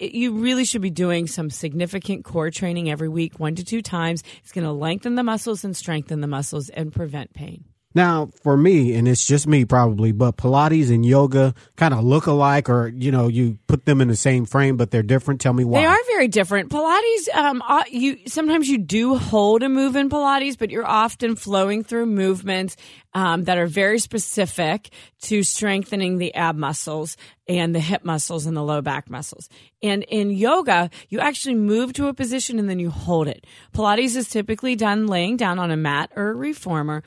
you 0.00 0.32
really 0.32 0.64
should 0.64 0.82
be 0.82 0.90
doing 0.90 1.28
some 1.28 1.50
significant 1.50 2.24
core 2.24 2.50
training 2.50 2.90
every 2.90 3.08
week, 3.08 3.38
one 3.38 3.54
to 3.54 3.64
two 3.64 3.80
times. 3.80 4.24
It's 4.42 4.50
going 4.50 4.66
to 4.66 4.72
lengthen 4.72 5.14
the 5.14 5.22
muscles 5.22 5.62
and 5.62 5.76
strengthen 5.76 6.20
the 6.20 6.26
muscles 6.26 6.68
and 6.68 6.92
prevent 6.92 7.32
pain. 7.32 7.64
Now, 7.96 8.28
for 8.42 8.58
me, 8.58 8.92
and 8.92 9.08
it's 9.08 9.26
just 9.26 9.46
me 9.46 9.64
probably, 9.64 10.12
but 10.12 10.36
Pilates 10.36 10.90
and 10.90 11.04
yoga 11.04 11.54
kind 11.76 11.94
of 11.94 12.04
look 12.04 12.26
alike, 12.26 12.68
or 12.68 12.88
you 12.88 13.10
know, 13.10 13.26
you 13.26 13.58
put 13.68 13.86
them 13.86 14.02
in 14.02 14.08
the 14.08 14.16
same 14.16 14.44
frame, 14.44 14.76
but 14.76 14.90
they're 14.90 15.02
different. 15.02 15.40
Tell 15.40 15.54
me 15.54 15.64
why. 15.64 15.80
They 15.80 15.86
are 15.86 15.98
very 16.06 16.28
different. 16.28 16.68
Pilates, 16.68 17.34
um, 17.34 17.62
uh, 17.66 17.84
you 17.90 18.18
sometimes 18.26 18.68
you 18.68 18.76
do 18.76 19.16
hold 19.16 19.62
a 19.62 19.70
move 19.70 19.96
in 19.96 20.10
Pilates, 20.10 20.58
but 20.58 20.70
you're 20.70 20.86
often 20.86 21.36
flowing 21.36 21.84
through 21.84 22.04
movements 22.04 22.76
um, 23.14 23.44
that 23.44 23.56
are 23.56 23.66
very 23.66 23.98
specific 23.98 24.90
to 25.22 25.42
strengthening 25.42 26.18
the 26.18 26.34
ab 26.34 26.54
muscles 26.54 27.16
and 27.48 27.74
the 27.74 27.80
hip 27.80 28.04
muscles 28.04 28.44
and 28.44 28.54
the 28.54 28.62
low 28.62 28.82
back 28.82 29.08
muscles. 29.08 29.48
And 29.82 30.02
in 30.02 30.30
yoga, 30.30 30.90
you 31.08 31.20
actually 31.20 31.54
move 31.54 31.94
to 31.94 32.08
a 32.08 32.12
position 32.12 32.58
and 32.58 32.68
then 32.68 32.78
you 32.78 32.90
hold 32.90 33.26
it. 33.26 33.46
Pilates 33.72 34.16
is 34.16 34.28
typically 34.28 34.76
done 34.76 35.06
laying 35.06 35.38
down 35.38 35.58
on 35.58 35.70
a 35.70 35.78
mat 35.78 36.12
or 36.14 36.28
a 36.28 36.34
reformer. 36.34 37.02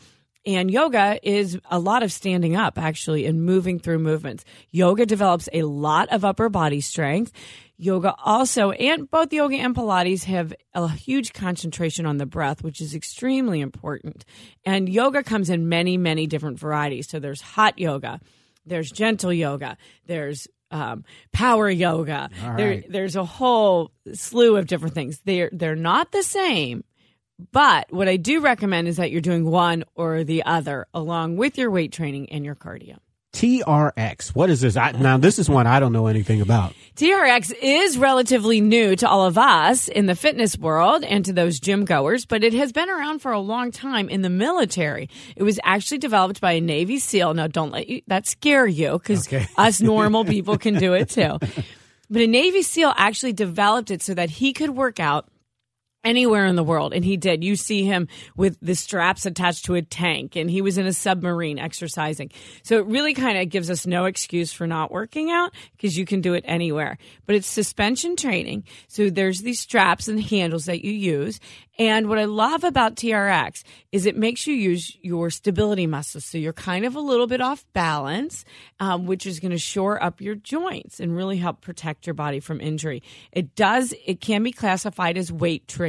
And 0.50 0.72
yoga 0.72 1.20
is 1.22 1.60
a 1.70 1.78
lot 1.78 2.02
of 2.02 2.12
standing 2.12 2.56
up, 2.56 2.80
actually, 2.80 3.28
and 3.28 3.46
moving 3.46 3.78
through 3.78 4.00
movements. 4.00 4.44
Yoga 4.72 5.06
develops 5.06 5.48
a 5.54 5.62
lot 5.62 6.10
of 6.10 6.26
upper 6.26 6.50
body 6.50 6.82
strength. 6.82 7.32
Yoga 7.78 8.16
also, 8.26 8.72
and 8.72 9.10
both 9.12 9.32
yoga 9.32 9.58
and 9.58 9.76
Pilates 9.76 10.24
have 10.24 10.52
a 10.74 10.88
huge 10.88 11.34
concentration 11.34 12.08
on 12.08 12.18
the 12.18 12.26
breath, 12.26 12.64
which 12.64 12.82
is 12.82 12.96
extremely 12.96 13.62
important. 13.62 14.26
And 14.66 14.90
yoga 14.90 15.22
comes 15.22 15.52
in 15.52 15.70
many, 15.70 15.98
many 15.98 16.26
different 16.26 16.58
varieties. 16.58 17.08
So 17.08 17.20
there's 17.20 17.42
hot 17.42 17.78
yoga, 17.78 18.20
there's 18.66 18.90
gentle 18.90 19.32
yoga, 19.32 19.78
there's 20.08 20.48
um, 20.72 21.04
power 21.32 21.70
yoga. 21.70 22.30
All 22.44 22.56
There, 22.56 22.84
there's 22.90 23.16
a 23.16 23.24
whole 23.24 23.92
slew 24.14 24.58
of 24.58 24.66
different 24.66 24.96
things. 24.96 25.22
They're 25.24 25.50
they're 25.52 25.76
not 25.76 26.12
the 26.12 26.24
same, 26.24 26.84
but 27.52 27.92
what 27.92 28.08
I 28.08 28.18
do 28.18 28.42
recommend 28.42 28.88
is 28.88 28.98
that 28.98 29.12
you're 29.12 29.22
doing 29.22 29.46
one 29.46 29.84
or 29.96 30.24
the 30.24 30.44
other 30.44 30.88
along 30.94 31.38
with 31.38 31.58
your 31.58 31.72
weight 31.72 31.92
training 31.92 32.30
and 32.32 32.44
your 32.44 32.56
cardio. 32.56 32.98
TRX. 33.32 34.30
What 34.30 34.50
is 34.50 34.62
this? 34.62 34.76
I, 34.76 34.92
now, 34.92 35.18
this 35.18 35.38
is 35.38 35.48
one 35.48 35.68
I 35.68 35.80
don't 35.80 35.94
know 35.94 36.08
anything 36.08 36.42
about. 36.42 36.74
TRX 36.96 37.54
is 37.62 37.98
relatively 37.98 38.60
new 38.60 38.96
to 38.96 39.08
all 39.08 39.26
of 39.26 39.38
us 39.38 39.88
in 39.88 40.08
the 40.08 40.16
fitness 40.16 40.58
world 40.58 41.04
and 41.04 41.24
to 41.26 41.32
those 41.34 41.60
gym 41.60 41.86
goers, 41.86 42.26
but 42.26 42.44
it 42.44 42.54
has 42.54 42.72
been 42.72 42.90
around 42.90 43.20
for 43.20 43.32
a 43.32 43.40
long 43.40 43.72
time 43.72 44.10
in 44.10 44.24
the 44.24 44.30
military. 44.32 45.10
It 45.36 45.44
was 45.44 45.60
actually 45.64 46.00
developed 46.00 46.42
by 46.42 46.54
a 46.54 46.62
Navy 46.62 46.98
SEAL. 46.98 47.36
Now, 47.36 47.48
don't 47.48 47.72
let 47.72 47.88
you, 47.88 48.02
that 48.08 48.26
scare 48.28 48.66
you 48.68 48.94
because 48.94 49.28
Okay. 49.28 49.48
us 49.58 49.80
normal 49.80 50.26
people 50.26 50.58
can 50.58 50.74
do 50.74 50.94
it 50.94 51.10
too. 51.10 51.38
But 52.10 52.22
a 52.24 52.28
Navy 52.28 52.64
SEAL 52.64 52.94
actually 52.98 53.34
developed 53.34 53.92
it 53.92 54.02
so 54.02 54.16
that 54.16 54.32
he 54.32 54.54
could 54.54 54.72
work 54.72 55.00
out 55.00 55.28
anywhere 56.04 56.46
in 56.46 56.56
the 56.56 56.64
world 56.64 56.94
and 56.94 57.04
he 57.04 57.18
did. 57.18 57.44
You 57.44 57.56
see 57.56 57.84
him 57.84 58.08
with 58.36 58.58
the 58.62 58.76
straps 58.76 59.26
attached 59.26 59.66
to 59.66 59.76
a 59.76 59.82
tank 59.82 60.36
and 60.36 60.50
he 60.50 60.62
was 60.62 60.78
in 60.78 60.86
a 60.86 60.94
submarine 60.94 61.60
exercising. 61.60 62.32
So 62.64 62.78
it 62.78 62.86
really 62.86 63.14
kind 63.14 63.38
of 63.38 63.50
gives 63.50 63.70
us 63.70 63.86
no 63.86 64.06
excuse 64.06 64.54
for 64.54 64.66
not 64.66 64.92
working 64.92 65.30
out 65.30 65.54
because 65.76 65.98
you 65.98 66.06
can 66.06 66.22
do 66.22 66.34
it 66.34 66.46
anywhere. 66.48 66.98
But 67.26 67.36
it's 67.36 67.48
suspension 67.48 68.16
training. 68.16 68.64
So 68.88 69.10
there's 69.10 69.40
these 69.42 69.60
straps 69.60 70.08
and 70.08 70.22
handles 70.22 70.66
that 70.66 70.86
you 70.86 70.92
use. 70.92 71.40
And 71.78 72.10
what 72.10 72.20
I 72.20 72.26
love 72.26 72.66
about 72.66 72.98
TRX 72.98 73.64
is 73.94 74.06
it 74.06 74.18
makes 74.18 74.46
you 74.46 74.54
use 74.54 74.98
your 75.02 75.30
stability 75.30 75.88
muscles. 75.88 76.26
So 76.26 76.38
you're 76.38 76.52
kind 76.52 76.84
of 76.84 76.96
a 76.98 77.00
little 77.00 77.28
bit 77.28 77.40
off 77.40 77.66
balance, 77.72 78.44
um, 78.82 79.06
which 79.06 79.26
is 79.26 79.40
going 79.40 79.52
to 79.52 79.58
shore 79.58 80.02
up 80.04 80.20
your 80.20 80.36
joints 80.36 81.00
and 81.00 81.16
really 81.16 81.38
help 81.38 81.62
protect 81.62 82.06
your 82.06 82.16
body 82.16 82.42
from 82.42 82.60
injury. 82.60 83.02
It 83.32 83.56
does, 83.56 83.94
it 84.06 84.20
can 84.20 84.44
be 84.44 84.52
classified 84.52 85.18
as 85.18 85.32
weight 85.32 85.70
training 85.70 85.89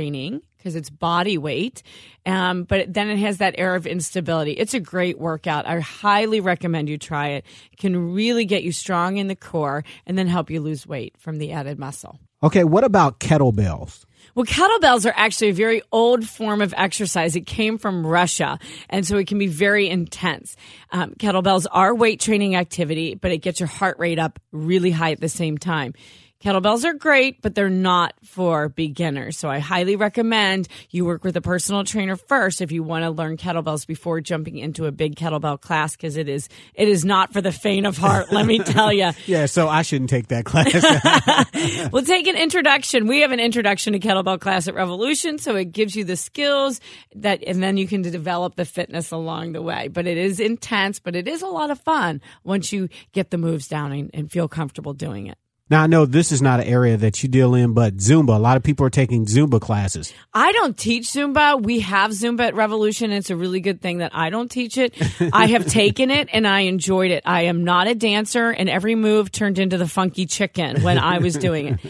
because 0.57 0.77
it's 0.77 0.91
body 0.91 1.39
weight. 1.39 1.83
Um, 2.27 2.65
but 2.65 2.93
then 2.93 3.09
it 3.09 3.19
has 3.19 3.39
that 3.39 3.55
air 3.59 3.75
of 3.75 3.87
instability. 3.87 4.53
It's 4.53 4.75
a 4.75 4.81
great 4.81 5.19
workout. 5.19 5.67
I 5.67 5.81
highly 5.81 6.41
recommend 6.41 6.89
you 6.89 6.99
try 6.99 7.29
it. 7.29 7.47
It 7.73 7.79
can 7.79 8.13
really 8.13 8.45
get 8.45 8.63
you 8.63 8.73
strong 8.73 9.17
in 9.17 9.27
the 9.29 9.37
core 9.37 9.85
and 10.07 10.19
then 10.19 10.27
help 10.27 10.51
you 10.51 10.61
lose 10.61 10.87
weight 10.87 11.17
from 11.19 11.39
the 11.39 11.53
added 11.53 11.79
muscle. 11.79 12.19
Okay, 12.43 12.65
what 12.65 12.85
about 12.85 13.21
kettlebells? 13.21 14.05
Well, 14.35 14.47
kettlebells 14.47 15.07
are 15.07 15.15
actually 15.17 15.49
a 15.49 15.55
very 15.55 15.83
old 15.93 16.27
form 16.27 16.63
of 16.63 16.73
exercise. 16.77 17.37
It 17.37 17.47
came 17.47 17.79
from 17.79 18.07
Russia, 18.07 18.59
and 18.89 19.07
so 19.07 19.17
it 19.17 19.27
can 19.27 19.39
be 19.39 19.47
very 19.47 19.89
intense. 19.89 20.57
Um, 20.93 21.13
kettlebells 21.19 21.67
are 21.71 21.95
weight 21.95 22.21
training 22.21 22.55
activity, 22.55 23.15
but 23.15 23.33
it 23.33 23.39
gets 23.39 23.61
your 23.61 23.67
heart 23.67 23.99
rate 23.99 24.19
up 24.19 24.39
really 24.53 24.91
high 24.91 25.13
at 25.13 25.21
the 25.21 25.29
same 25.29 25.59
time. 25.59 25.95
Kettlebells 26.43 26.85
are 26.87 26.95
great, 26.95 27.43
but 27.43 27.55
they're 27.55 27.69
not 27.69 28.15
for 28.25 28.71
beginners. 28.71 29.37
So 29.37 29.51
I 29.51 29.59
highly 29.59 29.97
recommend 29.97 30.69
you 30.89 31.05
work 31.05 31.23
with 31.23 31.37
a 31.37 31.43
personal 31.43 31.85
trainer 31.85 32.17
first 32.17 32.63
if 32.63 32.73
you 32.73 32.83
want 32.83 33.05
to 33.05 33.11
learn 33.11 33.37
kettlebells 33.37 33.87
before 33.87 34.23
jumping 34.23 34.57
into 34.57 34.87
a 34.87 34.93
big 34.93 35.17
kettlebell 35.17 35.61
class 35.61 35.97
because 35.97 36.17
it 36.17 36.31
is 36.31 36.49
it 36.75 36.89
is 36.89 37.05
not 37.05 37.35
for 37.35 37.43
the 37.43 37.53
faint 37.53 37.85
of 37.85 37.99
heart. 37.99 38.33
let 38.33 38.47
me 38.47 38.59
tell 38.59 38.91
you. 38.91 39.11
yeah, 39.27 39.45
so 39.45 39.69
I 39.69 39.83
shouldn't 39.83 40.09
take 40.09 40.29
that 40.29 40.47
class. 40.47 40.73
we'll 41.93 42.05
take 42.05 42.27
an 42.27 42.37
introduction. 42.37 43.07
We 43.07 43.21
have 43.21 43.33
an 43.33 43.41
introduction 43.41 43.93
to 43.93 43.99
kettlebell 43.99 44.41
class 44.41 44.67
at 44.67 44.75
Revolution, 44.75 45.37
so 45.37 45.57
it 45.57 45.73
gives 45.73 45.95
you 45.95 46.05
the 46.05 46.17
skills 46.17 46.81
that, 47.17 47.43
and 47.47 47.63
then 47.63 47.77
you 47.77 47.87
can 47.87 48.01
develop 48.01 48.57
the 48.57 48.65
fitness 48.65 49.11
along 49.11 49.53
the 49.53 49.61
way. 49.61 49.89
But 49.89 50.07
it 50.07 50.17
is 50.17 50.41
intense, 50.41 51.01
but 51.01 51.15
it 51.15 51.29
is 51.29 51.43
a 51.43 51.49
lot 51.49 51.71
of 51.71 51.79
fun 51.81 52.23
once 52.45 52.73
you 52.73 52.89
get 53.13 53.31
the 53.31 53.37
moves 53.37 53.69
down 53.69 53.93
and, 53.93 54.11
and 54.15 54.33
feel 54.33 54.49
comfortable 54.49 54.95
doing 54.95 55.27
it. 55.27 55.37
Now 55.71 55.85
I 55.85 55.87
know 55.87 56.05
this 56.05 56.33
is 56.33 56.43
not 56.43 56.59
an 56.59 56.67
area 56.67 56.97
that 56.97 57.23
you 57.23 57.29
deal 57.29 57.55
in, 57.55 57.75
but 57.75 57.97
Zumba. 57.97 58.35
A 58.35 58.41
lot 58.41 58.57
of 58.57 58.65
people 58.65 58.85
are 58.85 58.91
taking 58.91 59.25
Zumba 59.25 59.61
classes. 59.61 60.13
I 60.35 60.51
don't 60.51 60.77
teach 60.77 61.07
Zumba. 61.07 61.63
We 61.63 61.79
have 61.81 62.11
Zumba 62.11 62.49
at 62.49 62.57
Revolution. 62.57 63.13
It's 63.13 63.31
a 63.31 63.37
really 63.37 63.61
good 63.61 63.81
thing 63.81 63.99
that 63.99 64.11
I 64.13 64.31
don't 64.31 64.51
teach 64.51 64.77
it. 64.77 64.95
I 65.33 65.47
have 65.47 65.67
taken 65.71 66.11
it 66.11 66.29
and 66.33 66.45
I 66.45 66.63
enjoyed 66.63 67.13
it. 67.13 67.23
I 67.25 67.43
am 67.43 67.63
not 67.63 67.87
a 67.87 67.95
dancer, 67.95 68.51
and 68.51 68.69
every 68.69 68.97
move 68.97 69.31
turned 69.31 69.61
into 69.61 69.79
the 69.79 69.87
funky 69.87 70.27
chicken 70.27 70.83
when 70.83 70.99
I 70.99 71.19
was 71.19 71.37
doing 71.37 71.69
it. 71.69 71.81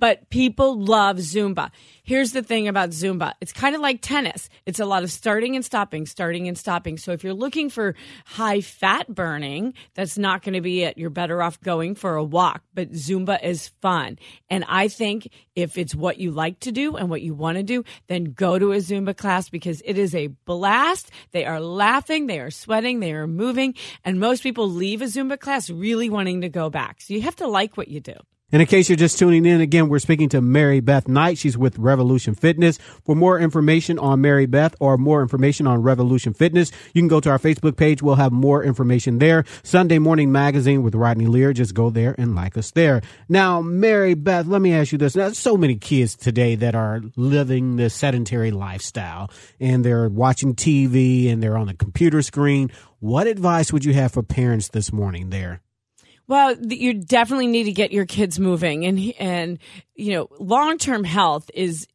But 0.00 0.30
people 0.30 0.82
love 0.82 1.18
Zumba. 1.18 1.70
Here's 2.02 2.32
the 2.32 2.42
thing 2.42 2.66
about 2.66 2.90
Zumba. 2.90 3.34
It's 3.42 3.52
kind 3.52 3.74
of 3.74 3.82
like 3.82 4.00
tennis. 4.00 4.48
It's 4.64 4.80
a 4.80 4.86
lot 4.86 5.02
of 5.02 5.12
starting 5.12 5.54
and 5.56 5.64
stopping, 5.64 6.06
starting 6.06 6.48
and 6.48 6.56
stopping. 6.56 6.96
So 6.96 7.12
if 7.12 7.22
you're 7.22 7.34
looking 7.34 7.68
for 7.68 7.94
high 8.24 8.62
fat 8.62 9.14
burning, 9.14 9.74
that's 9.94 10.16
not 10.16 10.42
going 10.42 10.54
to 10.54 10.62
be 10.62 10.82
it. 10.84 10.96
You're 10.96 11.10
better 11.10 11.42
off 11.42 11.60
going 11.60 11.94
for 11.94 12.16
a 12.16 12.24
walk, 12.24 12.62
but 12.72 12.92
Zumba 12.92 13.40
is 13.44 13.68
fun. 13.82 14.18
And 14.48 14.64
I 14.66 14.88
think 14.88 15.28
if 15.54 15.76
it's 15.76 15.94
what 15.94 16.16
you 16.16 16.30
like 16.30 16.60
to 16.60 16.72
do 16.72 16.96
and 16.96 17.10
what 17.10 17.20
you 17.20 17.34
want 17.34 17.58
to 17.58 17.62
do, 17.62 17.84
then 18.06 18.32
go 18.32 18.58
to 18.58 18.72
a 18.72 18.78
Zumba 18.78 19.14
class 19.14 19.50
because 19.50 19.82
it 19.84 19.98
is 19.98 20.14
a 20.14 20.28
blast. 20.28 21.10
They 21.32 21.44
are 21.44 21.60
laughing, 21.60 22.26
they 22.26 22.40
are 22.40 22.50
sweating, 22.50 23.00
they 23.00 23.12
are 23.12 23.26
moving, 23.26 23.74
and 24.02 24.18
most 24.18 24.42
people 24.42 24.68
leave 24.68 25.02
a 25.02 25.06
Zumba 25.06 25.38
class 25.38 25.68
really 25.68 26.08
wanting 26.08 26.40
to 26.40 26.48
go 26.48 26.70
back. 26.70 27.02
So 27.02 27.12
you 27.12 27.20
have 27.20 27.36
to 27.36 27.46
like 27.46 27.76
what 27.76 27.88
you 27.88 28.00
do. 28.00 28.14
And 28.52 28.60
in 28.60 28.66
case 28.66 28.88
you're 28.88 28.96
just 28.96 29.18
tuning 29.18 29.46
in, 29.46 29.60
again, 29.60 29.88
we're 29.88 30.00
speaking 30.00 30.28
to 30.30 30.40
Mary 30.40 30.80
Beth 30.80 31.06
Knight. 31.06 31.38
She's 31.38 31.56
with 31.56 31.78
Revolution 31.78 32.34
Fitness. 32.34 32.78
For 33.04 33.14
more 33.14 33.38
information 33.38 33.98
on 33.98 34.20
Mary 34.20 34.46
Beth 34.46 34.74
or 34.80 34.98
more 34.98 35.22
information 35.22 35.66
on 35.66 35.82
Revolution 35.82 36.34
Fitness, 36.34 36.72
you 36.92 37.00
can 37.00 37.08
go 37.08 37.20
to 37.20 37.30
our 37.30 37.38
Facebook 37.38 37.76
page. 37.76 38.02
We'll 38.02 38.16
have 38.16 38.32
more 38.32 38.64
information 38.64 39.18
there. 39.18 39.44
Sunday 39.62 39.98
Morning 39.98 40.32
Magazine 40.32 40.82
with 40.82 40.94
Rodney 40.94 41.26
Lear. 41.26 41.52
Just 41.52 41.74
go 41.74 41.90
there 41.90 42.14
and 42.18 42.34
like 42.34 42.56
us 42.56 42.72
there. 42.72 43.02
Now, 43.28 43.60
Mary 43.60 44.14
Beth, 44.14 44.46
let 44.46 44.60
me 44.60 44.72
ask 44.74 44.92
you 44.92 44.98
this. 44.98 45.14
Now, 45.14 45.30
so 45.30 45.56
many 45.56 45.76
kids 45.76 46.16
today 46.16 46.56
that 46.56 46.74
are 46.74 47.00
living 47.16 47.76
the 47.76 47.88
sedentary 47.88 48.50
lifestyle 48.50 49.30
and 49.60 49.84
they're 49.84 50.08
watching 50.08 50.54
TV 50.54 51.30
and 51.30 51.42
they're 51.42 51.56
on 51.56 51.68
the 51.68 51.74
computer 51.74 52.22
screen. 52.22 52.70
What 52.98 53.26
advice 53.26 53.72
would 53.72 53.84
you 53.84 53.94
have 53.94 54.12
for 54.12 54.22
parents 54.22 54.68
this 54.68 54.92
morning 54.92 55.30
there? 55.30 55.62
Well, 56.30 56.56
you 56.56 56.94
definitely 56.94 57.48
need 57.48 57.64
to 57.64 57.72
get 57.72 57.90
your 57.90 58.06
kids 58.06 58.38
moving, 58.38 58.86
and 58.86 59.00
and 59.18 59.58
you 59.96 60.12
know, 60.12 60.28
long 60.38 60.78
term 60.78 61.02
health 61.02 61.50
is 61.54 61.88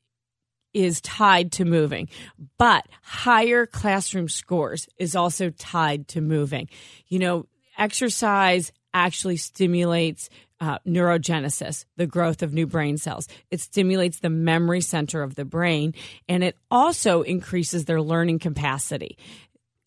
is 0.74 1.00
tied 1.00 1.54
to 1.54 1.64
moving, 1.64 2.10
but 2.58 2.86
higher 3.02 3.66
classroom 3.66 4.28
scores 4.28 4.90
is 4.98 5.16
also 5.16 5.52
tied 5.52 6.10
to 6.10 6.20
moving. 6.20 6.68
You 7.08 7.20
know, 7.20 7.46
exercise 7.78 8.74
actually 8.94 9.38
stimulates 9.38 10.30
uh, 10.60 10.80
neurogenesis, 10.86 11.86
the 11.96 12.06
growth 12.06 12.44
of 12.44 12.54
new 12.54 12.68
brain 12.68 12.98
cells. 12.98 13.30
It 13.52 13.62
stimulates 13.62 14.20
the 14.20 14.30
memory 14.30 14.82
center 14.82 15.24
of 15.24 15.36
the 15.36 15.46
brain, 15.46 15.94
and 16.28 16.44
it 16.44 16.58
also 16.70 17.22
increases 17.22 17.86
their 17.86 18.02
learning 18.02 18.40
capacity 18.40 19.18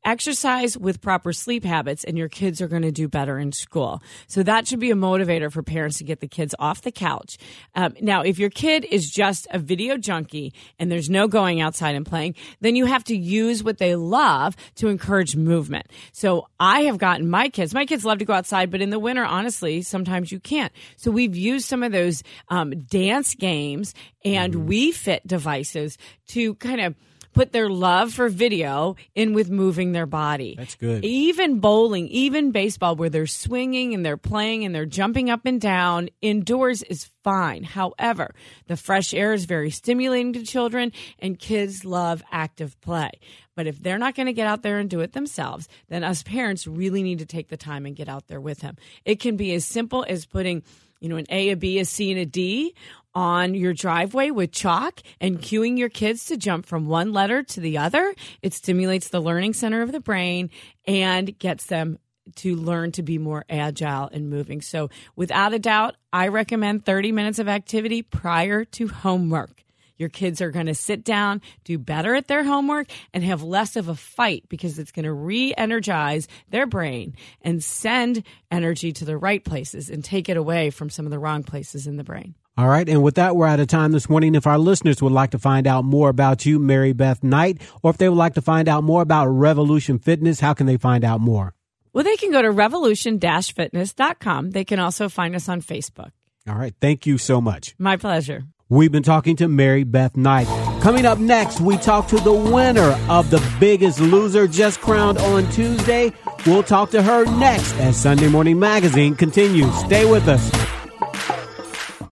exercise 0.05 0.77
with 0.77 1.01
proper 1.01 1.33
sleep 1.33 1.65
habits 1.65 2.05
and 2.05 2.17
your 2.17 2.29
kids 2.29 2.61
are 2.61 2.69
going 2.69 2.83
to 2.83 2.93
do 2.93 3.09
better 3.09 3.39
in 3.39 3.53
school. 3.53 4.03
So 4.27 4.43
that 4.43 4.67
should 4.67 4.81
be 4.81 4.91
a 4.91 4.95
motivator 4.95 5.53
for 5.53 5.63
parents 5.63 5.99
to 5.99 6.05
get 6.05 6.21
the 6.21 6.29
kids 6.29 6.55
off 6.59 6.83
the 6.83 6.93
couch. 6.93 7.39
Um, 7.75 7.95
now, 8.01 8.23
if 8.23 8.39
your 8.39 8.51
kid 8.51 8.85
is 8.85 9.11
just 9.11 9.47
a 9.51 9.59
video 9.59 9.97
junkie 9.97 10.55
and 10.79 10.91
there's 10.91 11.11
no 11.11 11.29
going 11.29 11.61
outside 11.61 11.95
and 11.95 12.07
playing, 12.07 12.37
then 12.61 12.77
you 12.77 12.87
have 12.87 13.05
to 13.05 13.17
use 13.17 13.63
what 13.63 13.79
they 13.79 13.97
love 13.97 14.57
to 14.77 14.89
encourage 14.89 15.37
movement. 15.37 15.87
So 16.13 16.49
I 16.59 16.83
have 16.83 16.99
gotten 16.99 17.29
my 17.29 17.49
kids, 17.49 17.75
my 17.75 17.87
kids 17.87 18.05
love 18.05 18.19
to 18.19 18.25
go 18.25 18.33
outside, 18.33 18.71
but 18.71 18.81
in 18.81 18.91
the 18.91 18.99
winter, 18.99 19.25
honestly, 19.25 19.83
sometimes 19.83 20.33
you 20.33 20.41
can't. 20.41 20.73
So 20.97 21.11
we've 21.11 21.37
used 21.37 21.67
some 21.67 21.83
of 21.83 21.93
those 21.93 22.23
um, 22.49 22.71
dance 22.71 23.35
games 23.35 23.95
and 24.25 24.55
mm-hmm. 24.55 24.69
Wii 24.69 24.95
Fit 24.95 25.27
devices 25.27 25.99
to 26.29 26.55
kind 26.57 26.81
of 26.81 26.95
put 27.33 27.53
their 27.53 27.69
love 27.69 28.13
for 28.13 28.29
video 28.29 28.97
in 29.15 29.35
with 29.35 29.51
moving 29.51 29.93
their 29.93 30.07
body. 30.07 30.55
That's 30.57 30.75
good. 30.75 31.05
Even 31.05 31.61
bowling, 31.61 32.09
even 32.09 32.51
baseball, 32.51 32.97
where 32.97 33.11
they're 33.11 33.27
swinging 33.27 33.95
and 33.95 34.05
they're 34.05 34.17
playing 34.17 34.65
and 34.65 34.75
they're 34.75 34.87
jumping 34.87 35.31
up 35.31 35.47
and 35.47 35.61
down 35.61 36.09
indoors 36.21 36.83
is 36.83 37.11
fine. 37.23 37.63
However, 37.63 38.35
the 38.67 38.77
fresh 38.77 39.13
air 39.15 39.33
is 39.33 39.45
very 39.45 39.71
stimulating 39.71 40.33
to 40.35 40.43
children 40.43 40.93
and 41.19 41.39
kids 41.39 41.85
love 41.85 42.23
active 42.31 42.81
play. 42.81 43.11
But 43.55 43.67
if 43.67 43.83
they're 43.83 43.99
not 43.99 44.15
going 44.15 44.27
to 44.27 44.33
get 44.33 44.47
out 44.47 44.63
there 44.63 44.79
and 44.79 44.89
do 44.89 45.01
it 45.01 45.13
themselves, 45.13 45.69
then 45.89 46.05
us 46.05 46.23
parents 46.23 46.67
really 46.67 47.03
need 47.03 47.19
to 47.19 47.27
take 47.27 47.49
the 47.49 47.57
time 47.57 47.87
and 47.87 47.97
get 47.97 48.09
out 48.09 48.29
there 48.29 48.41
with 48.41 48.61
them. 48.61 48.77
It 49.05 49.19
can 49.19 49.37
be 49.37 49.53
as 49.55 49.65
simple 49.65 50.07
as 50.09 50.27
putting 50.27 50.63
you 51.01 51.09
know, 51.09 51.17
an 51.17 51.27
A, 51.31 51.51
a 51.51 51.57
B, 51.57 51.79
a 51.79 51.85
C, 51.85 52.11
and 52.11 52.21
a 52.21 52.27
D 52.27 52.75
on 53.15 53.55
your 53.55 53.75
driveway 53.75 54.31
with 54.31 54.53
chalk 54.53 55.01
and 55.21 55.41
cueing 55.41 55.79
your 55.79 55.89
kids 55.89 56.27
to 56.27 56.37
jump 56.37 56.67
from 56.67 56.87
one 56.87 57.13
letter 57.13 57.43
to 57.43 57.61
the 57.61 57.79
other. 57.79 58.15
It 58.43 58.55
stimulates 58.55 59.09
the 59.09 59.21
learning 59.21 59.55
center 59.55 59.83
of 59.83 59.93
the 59.93 60.01
brain 60.01 60.51
and 60.87 61.37
gets 61.39 61.67
them 61.67 61.99
to 62.37 62.55
learn 62.55 62.93
to 62.93 63.03
be 63.03 63.19
more 63.19 63.45
agile 63.49 64.09
and 64.13 64.29
moving. 64.29 64.61
So, 64.61 64.91
without 65.17 65.55
a 65.55 65.59
doubt, 65.59 65.97
I 66.13 66.29
recommend 66.29 66.85
30 66.85 67.13
minutes 67.13 67.39
of 67.39 67.49
activity 67.49 68.03
prior 68.03 68.65
to 68.65 68.89
homework. 68.89 69.65
Your 69.99 70.09
kids 70.09 70.41
are 70.41 70.51
going 70.51 70.67
to 70.67 70.75
sit 70.75 71.05
down, 71.05 71.43
do 71.65 71.77
better 71.77 72.15
at 72.15 72.29
their 72.29 72.45
homework, 72.45 72.89
and 73.13 73.25
have 73.25 73.43
less 73.43 73.77
of 73.77 73.89
a 73.89 73.95
fight 73.95 74.45
because 74.49 74.79
it's 74.79 74.93
going 74.93 75.05
to 75.05 75.13
re 75.13 75.53
energize 75.57 76.29
their 76.49 76.67
brain 76.67 77.15
and 77.43 77.63
send 77.63 78.23
energy 78.51 78.93
to 78.93 79.05
the 79.05 79.19
right 79.19 79.45
places 79.45 79.91
and 79.91 80.05
take 80.05 80.29
it 80.29 80.37
away 80.37 80.71
from 80.71 80.89
some 80.89 81.05
of 81.05 81.11
the 81.11 81.19
wrong 81.19 81.43
places 81.43 81.87
in 81.87 81.97
the 81.97 82.05
brain. 82.05 82.35
All 82.57 82.69
right. 82.69 82.89
And 82.89 83.05
with 83.05 83.15
that, 83.15 83.37
we're 83.37 83.47
out 83.47 83.61
of 83.61 83.69
time 83.69 83.93
this 83.93 84.09
morning. 84.09 84.35
If 84.35 84.47
our 84.47 84.59
listeners 84.59 85.01
would 85.01 85.13
like 85.13 85.31
to 85.31 85.39
find 85.39 85.69
out 85.69 85.85
more 85.85 86.09
about 86.09 86.45
you, 86.45 86.59
Mary 86.59 86.93
Beth 86.93 87.23
Knight, 87.23 87.63
or 87.85 87.91
if 87.91 87.99
they 87.99 88.09
would 88.09 88.19
like 88.19 88.35
to 88.35 88.43
find 88.43 88.69
out 88.69 88.83
more 88.83 89.01
about 89.01 89.27
Revolution 89.27 90.01
Fitness, 90.01 90.41
how 90.41 90.55
can 90.55 90.67
they 90.67 90.77
find 90.77 91.05
out 91.05 91.21
more? 91.21 91.55
Well, 91.93 92.03
they 92.03 92.17
can 92.17 92.33
go 92.33 92.43
to 92.43 92.51
revolution-fitness.com. 92.51 94.51
They 94.51 94.65
can 94.65 94.81
also 94.81 95.09
find 95.09 95.37
us 95.37 95.49
on 95.49 95.63
Facebook. 95.63 96.11
All 96.49 96.57
right. 96.57 96.75
Thank 96.81 97.07
you 97.07 97.17
so 97.17 97.41
much. 97.41 97.77
My 97.79 97.97
pleasure. 97.97 98.43
We've 98.71 98.93
been 98.93 99.03
talking 99.03 99.35
to 99.37 99.49
Mary 99.49 99.83
Beth 99.83 100.15
Knight. 100.15 100.47
Coming 100.83 101.07
up 101.07 101.19
next, 101.19 101.59
we 101.59 101.79
talk 101.79 102.07
to 102.09 102.17
the 102.17 102.35
winner 102.35 102.99
of 103.09 103.31
the 103.31 103.43
biggest 103.59 103.99
loser 103.99 104.47
just 104.47 104.83
crowned 104.83 105.17
on 105.17 105.51
Tuesday. 105.51 106.13
We'll 106.45 106.63
talk 106.63 106.91
to 106.91 107.03
her 107.03 107.25
next 107.39 107.73
as 107.77 107.97
Sunday 107.97 108.29
Morning 108.29 108.59
Magazine 108.59 109.17
continues. 109.17 109.75
Stay 109.79 110.05
with 110.05 110.29
us. 110.29 110.78